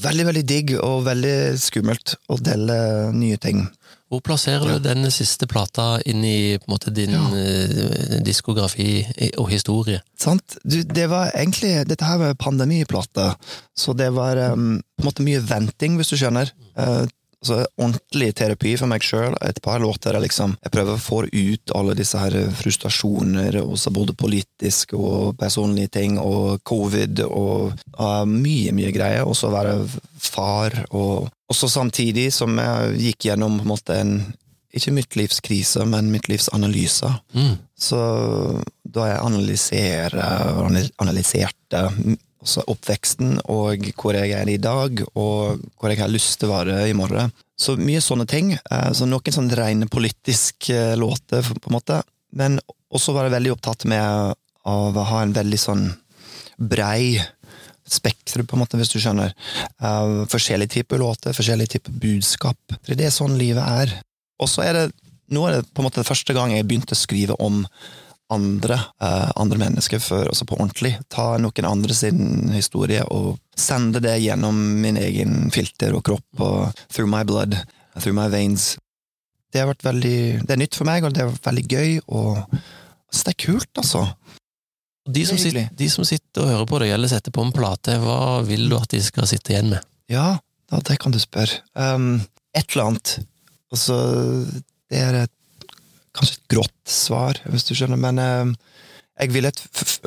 Veldig, 0.01 0.23
veldig 0.29 0.43
digg 0.47 0.69
og 0.79 1.01
veldig 1.03 1.35
skummelt 1.59 2.13
å 2.31 2.38
dele 2.39 2.75
nye 3.11 3.38
ting. 3.41 3.65
Hvor 4.11 4.21
plasserer 4.23 4.73
du 4.75 4.83
denne 4.83 5.07
siste 5.11 5.47
plata 5.47 5.97
inn 6.07 6.23
i 6.27 6.57
på 6.59 6.71
måte, 6.71 6.91
din 6.95 7.11
Ja. 7.15 7.21
eh, 7.35 8.19
diskografi 8.23 9.05
og 9.38 9.50
historie? 9.51 10.01
Sant? 10.19 10.57
Du, 10.63 10.81
det 10.83 11.07
var 11.11 11.31
egentlig 11.35 11.88
Dette 11.88 12.07
her 12.07 12.17
var 12.19 12.33
pandemiplate, 12.39 13.29
så 13.77 13.93
det 13.95 14.09
var 14.15 14.39
um, 14.51 14.81
på 14.97 15.03
en 15.03 15.09
måte 15.09 15.23
mye 15.27 15.39
venting, 15.43 15.95
hvis 16.00 16.11
du 16.11 16.17
skjønner. 16.19 16.51
Eh, 16.75 17.05
så 17.45 17.57
ordentlig 17.79 18.31
terapi 18.38 18.75
for 18.77 18.91
meg 18.91 19.03
sjøl. 19.05 19.33
Et 19.41 19.57
par 19.63 19.81
låter 19.81 20.13
jeg 20.13 20.27
liksom 20.27 20.55
Jeg 20.62 20.74
prøver 20.74 20.93
å 20.93 21.01
få 21.01 21.24
ut 21.25 21.74
alle 21.77 21.95
disse 21.98 22.19
her 22.21 22.36
frustrasjoner, 22.57 23.57
også 23.63 23.93
både 23.93 24.13
politiske 24.17 24.98
og 24.98 25.38
personlige 25.41 25.93
ting, 25.98 26.19
og 26.21 26.62
covid 26.67 27.24
og 27.27 27.74
uh, 27.98 28.25
mye, 28.29 28.75
mye 28.77 28.91
greier. 28.93 29.25
Og 29.25 29.36
så 29.38 29.50
være 29.53 29.79
far, 30.21 30.83
og 30.91 31.31
også 31.51 31.71
samtidig 31.71 32.29
som 32.36 32.60
jeg 32.62 33.01
gikk 33.07 33.31
gjennom 33.31 33.57
på 33.60 33.65
en 33.65 33.74
måte 33.74 33.98
en 33.98 34.15
ikke 34.71 34.93
mitt 34.95 35.17
livs 35.19 35.41
krise, 35.43 35.83
men 35.83 36.12
mitt 36.13 36.29
livs 36.31 36.48
analyse. 36.55 37.10
Mm. 37.36 37.57
Så 37.75 38.00
da 38.88 39.07
jeg 39.10 39.24
analyserer 39.25 40.15
analyserte 41.01 41.81
også 42.41 42.63
oppveksten 42.71 43.39
og 43.51 43.86
hvor 44.00 44.17
jeg 44.17 44.33
er 44.36 44.50
i 44.50 44.60
dag, 44.62 45.03
og 45.15 45.62
hvor 45.77 45.91
jeg 45.91 46.01
har 46.01 46.12
lyst 46.12 46.39
til 46.41 46.50
å 46.50 46.57
være 46.57 46.88
i 46.89 46.95
morgen. 46.98 47.33
Så 47.60 47.75
mye 47.77 48.01
sånne 48.01 48.25
ting. 48.29 48.53
Eh, 48.57 48.91
Så 48.93 49.05
noen 49.05 49.36
sånne 49.36 49.57
rene 49.57 49.88
politiske 49.88 50.95
låter, 50.98 51.41
på 51.41 51.69
en 51.69 51.77
måte. 51.77 52.01
Men 52.33 52.60
også 52.91 53.13
var 53.13 53.27
jeg 53.27 53.38
veldig 53.38 53.53
opptatt 53.53 53.86
med 53.86 54.36
å 54.65 55.05
ha 55.05 55.21
en 55.21 55.33
veldig 55.33 55.60
sånn 55.60 55.86
brei 56.57 57.19
spektrum, 57.91 58.45
på 58.48 58.55
en 58.55 58.62
måte, 58.62 58.77
hvis 58.77 58.91
du 58.93 59.00
skjønner. 59.01 59.33
Forskjellige 60.31 60.77
typer 60.77 61.01
låter, 61.01 61.33
forskjellige 61.36 61.75
typer 61.75 61.95
budskap. 62.03 62.75
For 62.86 62.95
det 62.95 63.10
er 63.10 63.15
sånn 63.15 63.38
livet 63.39 63.65
er. 63.65 63.95
Og 64.39 64.48
så 64.50 64.63
er 64.63 64.77
det 64.77 64.86
nå 65.31 65.48
er 65.48 65.60
det 65.60 65.71
på 65.71 65.81
en 65.81 65.88
måte 65.88 66.03
første 66.03 66.36
gang 66.36 66.51
jeg 66.53 66.67
begynte 66.67 66.95
å 66.95 67.00
skrive 67.00 67.38
om 67.39 67.63
andre, 68.31 68.77
eh, 69.03 69.31
andre 69.35 69.59
mennesker 69.61 70.01
før, 70.01 70.29
også 70.31 70.47
på 70.50 70.57
ordentlig. 70.57 70.93
Ta 71.11 71.35
noen 71.41 71.67
andre 71.67 71.95
sin 71.95 72.51
historie 72.55 73.03
og 73.11 73.39
sende 73.57 74.01
det 74.03 74.17
gjennom 74.23 74.57
min 74.81 75.00
egen 75.00 75.51
filter 75.53 75.95
og 75.97 76.05
kropp 76.07 76.43
og 76.43 76.83
through 76.88 77.09
my 77.11 77.23
blood, 77.27 77.57
through 78.00 78.15
my 78.17 78.29
veins. 78.31 78.75
Det 79.51 79.59
har 79.59 79.67
vært 79.67 79.83
veldig 79.83 80.47
Det 80.47 80.55
er 80.55 80.61
nytt 80.61 80.77
for 80.79 80.88
meg, 80.88 81.03
og 81.03 81.13
det 81.13 81.27
vært 81.27 81.50
veldig 81.51 81.67
gøy, 81.67 82.00
og 82.07 82.39
så 83.11 83.27
det 83.27 83.33
er 83.33 83.41
kult, 83.45 83.71
altså. 83.75 84.05
De 85.11 85.25
som, 85.25 85.35
er 85.35 85.41
sitter, 85.41 85.69
de 85.75 85.88
som 85.89 86.05
sitter 86.07 86.43
og 86.43 86.51
hører 86.51 86.67
på 86.69 86.79
deg, 86.83 86.93
eller 86.95 87.11
setter 87.11 87.33
på 87.35 87.43
en 87.43 87.51
plate, 87.55 87.97
hva 88.00 88.39
vil 88.47 88.69
du 88.71 88.77
at 88.77 88.91
de 88.93 89.01
skal 89.03 89.27
sitte 89.27 89.51
igjen 89.51 89.73
med? 89.73 89.88
Ja, 90.11 90.38
ja 90.71 90.81
det 90.88 91.00
kan 91.01 91.11
du 91.11 91.19
spørre. 91.19 91.59
Um, 91.75 92.21
et 92.55 92.69
eller 92.71 92.91
annet. 92.91 93.17
Altså, 93.73 93.97
det 94.91 95.01
er 95.01 95.17
et, 95.23 95.33
kanskje 96.17 96.37
et 96.39 96.47
grått 96.55 96.91
svar, 96.91 97.39
hvis 97.51 97.67
du 97.69 97.73
skjønner, 97.77 97.99
men 98.01 98.19
eh, 98.21 98.53
jeg 99.21 99.33
vil 99.35 99.45
at 99.50 99.59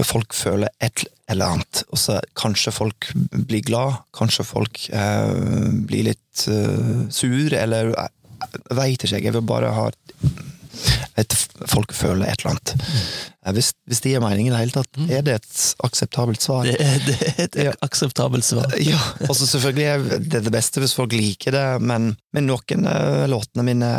folk 0.09 0.35
føler 0.35 0.73
et 0.83 1.05
eller 1.31 1.55
annet. 1.55 1.85
Og 1.95 2.01
så 2.01 2.19
kanskje 2.37 2.73
folk 2.75 3.11
blir 3.15 3.63
glad, 3.65 4.01
kanskje 4.17 4.45
folk 4.49 4.83
eh, 4.91 5.71
blir 5.89 6.09
litt 6.11 6.47
eh, 6.51 7.05
sur, 7.15 7.55
eller 7.55 7.93
jeg, 7.95 8.11
jeg 8.45 8.77
veit 8.81 9.07
ikke, 9.07 9.23
jeg 9.29 9.37
vil 9.39 9.47
bare 9.49 9.71
ha 9.77 9.87
et, 11.15 11.35
folk 11.71 11.93
føler 11.95 12.27
et 12.27 12.41
eller 12.43 12.57
annet. 12.57 12.73
Mm. 12.75 13.55
Hvis, 13.55 13.69
hvis 13.87 14.01
det 14.03 14.11
gir 14.15 14.23
mening 14.25 14.49
i 14.49 14.53
det 14.53 14.59
hele 14.65 14.75
tatt, 14.75 14.99
er 15.07 15.23
det 15.25 15.37
et 15.39 15.59
akseptabelt 15.87 16.43
svar? 16.43 16.67
Det 16.67 16.75
er, 16.83 16.97
det 17.07 17.17
er 17.29 17.43
et 17.45 17.59
Ja. 17.69 17.75
akseptabelt 17.87 18.45
svar. 18.47 18.73
Ja, 18.83 18.99
og 19.29 19.37
så 19.39 19.47
selvfølgelig 19.47 19.85
er 19.93 20.03
det 20.19 20.43
det 20.49 20.53
beste 20.53 20.83
hvis 20.83 20.97
folk 20.97 21.15
liker 21.15 21.55
det, 21.55 21.67
men, 21.87 22.11
men 22.35 22.49
noen 22.51 22.89
av 22.91 23.29
låtene 23.31 23.67
mine 23.71 23.93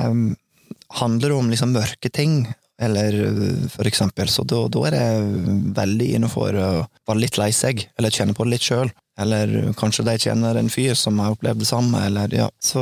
handler 1.00 1.36
om 1.36 1.50
liksom 1.52 1.74
mørke 1.76 2.12
ting, 2.14 2.46
eller 2.82 3.16
uh, 3.24 3.68
for 3.72 3.88
eksempel, 3.88 4.30
så 4.32 4.44
da, 4.44 4.66
da 4.72 4.84
er 4.90 4.96
det 4.98 5.08
veldig 5.78 6.12
innafor 6.18 6.60
å 6.60 6.70
være 7.08 7.22
litt 7.24 7.40
lei 7.40 7.52
seg, 7.56 7.86
eller 7.98 8.14
kjenne 8.14 8.36
på 8.36 8.48
det 8.48 8.56
litt 8.56 8.68
sjøl. 8.68 8.92
Eller 9.20 9.72
kanskje 9.80 10.04
de 10.04 10.18
kjenner 10.20 10.58
en 10.60 10.72
fyr 10.72 10.96
som 11.00 11.20
har 11.24 11.36
opplevd 11.36 11.64
det 11.64 11.70
samme, 11.70 12.02
eller 12.10 12.34
ja. 12.36 12.50
Så 12.60 12.82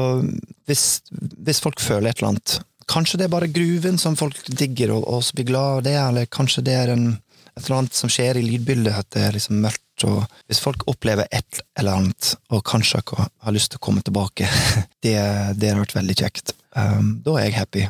hvis, 0.65 1.03
hvis 1.11 1.61
folk 1.61 1.81
føler 1.83 2.09
et 2.09 2.21
eller 2.21 2.35
annet 2.35 2.61
Kanskje 2.89 3.15
det 3.15 3.29
er 3.29 3.31
bare 3.31 3.47
gruven 3.47 3.95
som 4.01 4.17
folk 4.19 4.35
digger, 4.59 4.91
og, 4.91 5.05
og 5.07 5.29
blir 5.37 5.45
glad 5.47 5.77
av 5.77 5.83
det, 5.85 5.93
eller 6.01 6.25
kanskje 6.27 6.65
det 6.67 6.73
er 6.75 6.89
en, 6.91 7.05
et 7.53 7.61
eller 7.61 7.77
annet 7.77 7.95
som 7.95 8.11
skjer 8.11 8.35
i 8.35 8.43
lydbildet, 8.43 8.97
at 8.97 9.07
det 9.15 9.21
er 9.23 9.37
liksom 9.37 9.61
mørkt. 9.63 10.03
Og 10.03 10.25
hvis 10.51 10.59
folk 10.59 10.83
opplever 10.91 11.29
et 11.31 11.61
eller 11.79 12.01
annet, 12.01 12.33
og 12.51 12.65
kanskje 12.67 12.99
har 13.15 13.55
lyst 13.55 13.71
til 13.71 13.79
å 13.79 13.85
komme 13.87 14.03
tilbake, 14.03 14.49
det, 15.05 15.15
det 15.55 15.71
har 15.71 15.79
vært 15.79 15.95
veldig 15.95 16.17
kjekt. 16.25 16.57
Um, 16.75 17.21
da 17.25 17.37
er 17.39 17.49
jeg 17.49 17.57
happy. 17.59 17.87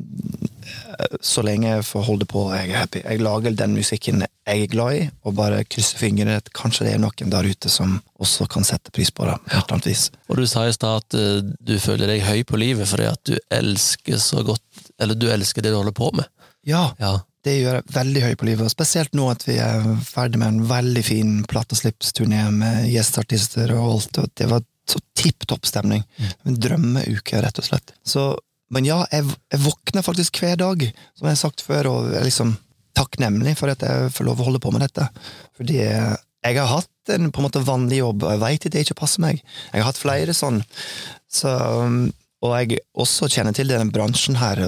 så 1.25 1.43
lenge 1.45 1.69
jeg 1.71 1.85
får 1.87 2.05
holde 2.07 2.27
på, 2.29 2.43
jeg 2.55 2.71
er 2.71 2.83
happy. 2.83 3.01
Jeg 3.05 3.23
lager 3.25 3.55
den 3.57 3.75
musikken 3.77 4.23
jeg 4.23 4.65
er 4.67 4.71
glad 4.71 4.99
i, 4.99 5.03
og 5.25 5.37
bare 5.39 5.63
krysser 5.65 6.01
fingrene 6.01 6.39
kanskje 6.57 6.87
det 6.87 6.95
er 6.97 7.03
noen 7.03 7.33
der 7.33 7.49
ute 7.49 7.71
som 7.73 7.97
også 8.23 8.47
kan 8.51 8.67
sette 8.67 8.93
pris 8.95 9.11
på 9.15 9.27
det. 9.29 9.37
Ja. 9.53 9.63
Og 10.29 10.37
du 10.41 10.45
sa 10.51 10.67
i 10.69 10.75
stad 10.75 11.05
at 11.05 11.17
eh, 11.19 11.43
du 11.61 11.77
føler 11.83 12.11
deg 12.11 12.25
høy 12.27 12.43
på 12.49 12.61
livet 12.61 12.89
fordi 12.91 13.09
at 13.11 13.23
du 13.29 13.37
elsker 13.55 14.19
så 14.23 14.43
godt 14.47 14.63
Eller 15.03 15.19
du 15.19 15.29
elsker 15.33 15.63
det 15.65 15.73
du 15.73 15.79
holder 15.81 15.95
på 15.97 16.11
med. 16.15 16.29
Ja, 16.67 16.93
Ja. 17.01 17.21
det 17.43 17.57
gjør 17.59 17.75
jeg 17.81 17.95
veldig 17.95 18.21
høy 18.23 18.35
på 18.39 18.47
livet, 18.47 18.67
og 18.69 18.71
spesielt 18.71 19.15
nå 19.19 19.25
at 19.33 19.43
vi 19.49 19.57
er 19.59 19.83
ferdig 20.07 20.39
med 20.39 20.49
en 20.49 20.69
veldig 20.71 21.03
fin 21.03 21.33
plateslippsturné 21.51 22.45
med 22.55 22.85
gjesteartister 22.93 23.73
og 23.75 23.89
alt, 23.97 24.19
og 24.23 24.31
det 24.39 24.47
var 24.51 24.63
så 24.89 25.01
tipp 25.19 25.47
topp 25.51 25.69
stemning. 25.69 26.03
En 26.47 26.59
drømmeuke, 26.59 27.43
rett 27.45 27.61
og 27.61 27.69
slett. 27.69 27.95
Så, 28.07 28.33
men 28.75 28.87
ja, 28.89 29.03
jeg, 29.13 29.29
jeg 29.53 29.63
våkner 29.65 30.05
faktisk 30.07 30.43
hver 30.43 30.59
dag, 30.61 30.85
som 31.19 31.29
jeg 31.29 31.37
har 31.37 31.43
sagt 31.43 31.65
før, 31.67 31.91
og 31.93 32.17
er 32.17 32.27
liksom 32.27 32.57
takknemlig 32.97 33.57
for 33.61 33.73
at 33.73 33.85
jeg 33.85 34.11
får 34.17 34.29
lov 34.29 34.43
å 34.43 34.49
holde 34.51 34.63
på 34.63 34.73
med 34.75 34.85
dette. 34.85 35.07
Fordi 35.59 35.79
jeg 35.81 36.59
har 36.59 36.73
hatt 36.73 37.15
en 37.15 37.31
på 37.33 37.41
en 37.41 37.47
måte 37.49 37.63
vanlig 37.67 38.03
jobb, 38.03 38.27
og 38.27 38.35
jeg 38.35 38.43
veit 38.43 38.67
at 38.67 38.75
det 38.75 38.85
ikke 38.87 39.01
passer 39.03 39.25
meg. 39.25 39.41
Jeg 39.71 39.81
har 39.81 39.89
hatt 39.89 40.01
flere 40.01 40.35
sånn. 40.37 40.61
Så, 41.33 41.53
og 42.43 42.55
jeg 42.59 42.83
også 42.99 43.31
kjenner 43.33 43.57
til 43.57 43.71
denne 43.71 43.95
bransjen 43.95 44.39
her. 44.41 44.61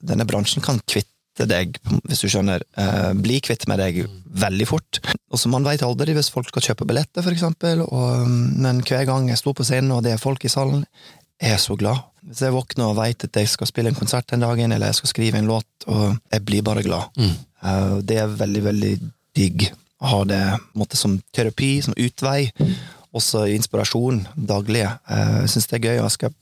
Denne 0.00 0.26
bransjen 0.28 0.64
kan 0.64 0.80
kvitte 0.86 1.12
deg, 1.44 1.76
hvis 2.08 2.22
du 2.24 2.28
skjønner, 2.32 2.62
eh, 2.80 3.12
bli 3.12 3.40
kvitt 3.44 3.68
med 3.68 3.78
deg 3.78 4.06
veldig 4.32 4.66
fort. 4.66 5.00
Og 5.30 5.38
så 5.38 5.48
Man 5.52 5.64
veit 5.64 5.82
aldri 5.82 6.14
hvis 6.16 6.30
folk 6.32 6.48
skal 6.48 6.62
kjøpe 6.62 6.86
billetter, 6.88 7.22
for 7.22 7.30
eksempel, 7.32 7.82
og, 7.84 8.22
um, 8.24 8.54
men 8.56 8.80
hver 8.80 9.04
gang 9.04 9.28
jeg 9.28 9.36
står 9.38 9.54
på 9.54 9.64
scenen 9.68 9.92
og 9.92 10.02
det 10.02 10.12
er 10.12 10.22
folk 10.22 10.44
i 10.44 10.48
salen, 10.48 10.86
er 11.40 11.50
jeg 11.56 11.60
så 11.60 11.76
glad. 11.76 12.00
Hvis 12.24 12.40
jeg 12.40 12.52
våkner 12.52 12.88
og 12.88 12.96
veit 12.96 13.22
at 13.24 13.36
jeg 13.36 13.48
skal 13.48 13.66
spille 13.68 13.88
en 13.92 13.98
konsert 13.98 14.26
den 14.32 14.40
dagen, 14.40 14.72
eller 14.72 14.86
jeg 14.86 14.94
skal 15.02 15.12
skrive 15.12 15.38
en 15.38 15.46
låt, 15.46 15.68
og 15.86 16.16
jeg 16.32 16.44
blir 16.44 16.62
bare 16.62 16.82
glad. 16.82 17.12
Mm. 17.18 17.34
Eh, 17.62 18.00
Det 18.02 18.16
er 18.22 18.26
veldig, 18.40 18.62
veldig 18.64 18.94
digg 19.36 19.68
å 20.00 20.06
ha 20.06 20.24
det 20.24 20.42
måte, 20.74 20.96
som 20.96 21.20
terapi, 21.32 21.82
som 21.82 21.94
utvei. 21.94 22.50
Også 23.14 23.46
inspirasjon 23.54 24.26
daglig. 24.36 24.82
Eh, 25.08 25.40
Jeg 25.44 25.48
syns 25.48 25.66
det 25.68 25.84
er 25.84 25.88
gøy, 25.88 25.98
og 26.00 26.04
jeg 26.10 26.16
skal 26.18 26.34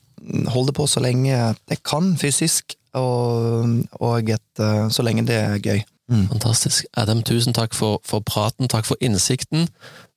holde 0.53 0.73
på 0.75 0.87
så 0.89 1.03
lenge 1.03 1.31
jeg 1.33 1.81
kan 1.85 2.13
fysisk, 2.19 2.77
og, 2.95 3.83
og 3.99 4.29
et, 4.31 4.47
eh, 4.63 4.87
så 4.89 5.03
lenge 5.03 5.25
det 5.27 5.35
er 5.41 5.59
gøy. 5.59 5.83
Mm. 6.11 6.27
Fantastisk. 6.29 6.85
Adam, 7.01 7.23
tusen 7.25 7.53
takk 7.57 7.73
for, 7.73 7.97
for 8.05 8.21
praten, 8.21 8.69
takk 8.69 8.85
for 8.85 8.99
innsikten. 9.01 9.65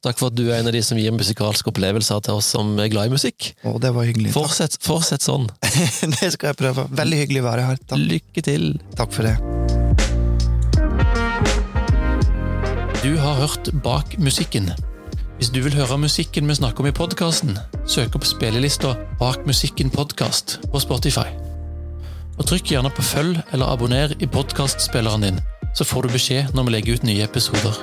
Takk 0.05 0.21
for 0.21 0.29
at 0.31 0.37
du 0.39 0.45
er 0.51 0.61
en 0.61 0.69
av 0.69 0.75
de 0.77 0.83
som 0.85 0.99
gir 1.01 1.15
musikalske 1.17 1.73
opplevelser 1.73 2.21
til 2.27 2.39
oss 2.39 2.51
som 2.55 2.77
er 2.79 2.91
glad 2.93 3.09
i 3.09 3.15
musikk. 3.17 3.55
Å, 3.67 3.73
det 3.83 3.91
var 3.97 4.07
hyggelig. 4.07 4.35
Fortsett, 4.37 4.77
fortsett 4.85 5.25
sånn. 5.25 5.49
det 6.21 6.33
skal 6.37 6.53
jeg 6.53 6.61
prøve. 6.61 6.87
Veldig 6.93 7.23
hyggelig 7.25 7.43
å 7.43 7.49
være 7.49 7.67
her. 7.71 7.81
Takk, 7.89 8.05
Lykke 8.13 8.45
til. 8.47 8.69
takk 9.01 9.17
for 9.17 9.27
det. 9.27 9.37
Du 13.03 13.17
har 13.19 13.41
hørt 13.41 13.73
Bak 13.83 14.19
musikken. 14.21 14.71
Hvis 15.39 15.53
du 15.55 15.61
vil 15.63 15.75
høre 15.79 16.01
musikken 16.03 16.49
vi 16.51 16.55
snakker 16.59 16.83
om 16.83 16.89
i 16.91 16.95
podkasten, 16.99 17.53
søk 17.87 18.17
opp 18.19 18.25
spillelista 18.27 18.97
Bak 19.21 19.45
musikken 19.47 19.87
podkast 19.95 20.57
på 20.73 20.81
Spotify. 20.83 21.31
Og 22.41 22.49
Trykk 22.51 22.73
gjerne 22.73 22.91
på 22.91 23.07
følg 23.07 23.39
eller 23.55 23.71
abonner 23.71 24.17
i 24.19 24.27
podkastspilleren 24.27 25.29
din, 25.29 25.39
så 25.79 25.87
får 25.87 26.09
du 26.09 26.17
beskjed 26.17 26.51
når 26.59 26.67
vi 26.67 26.75
legger 26.75 26.99
ut 26.99 27.07
nye 27.07 27.31
episoder. 27.31 27.79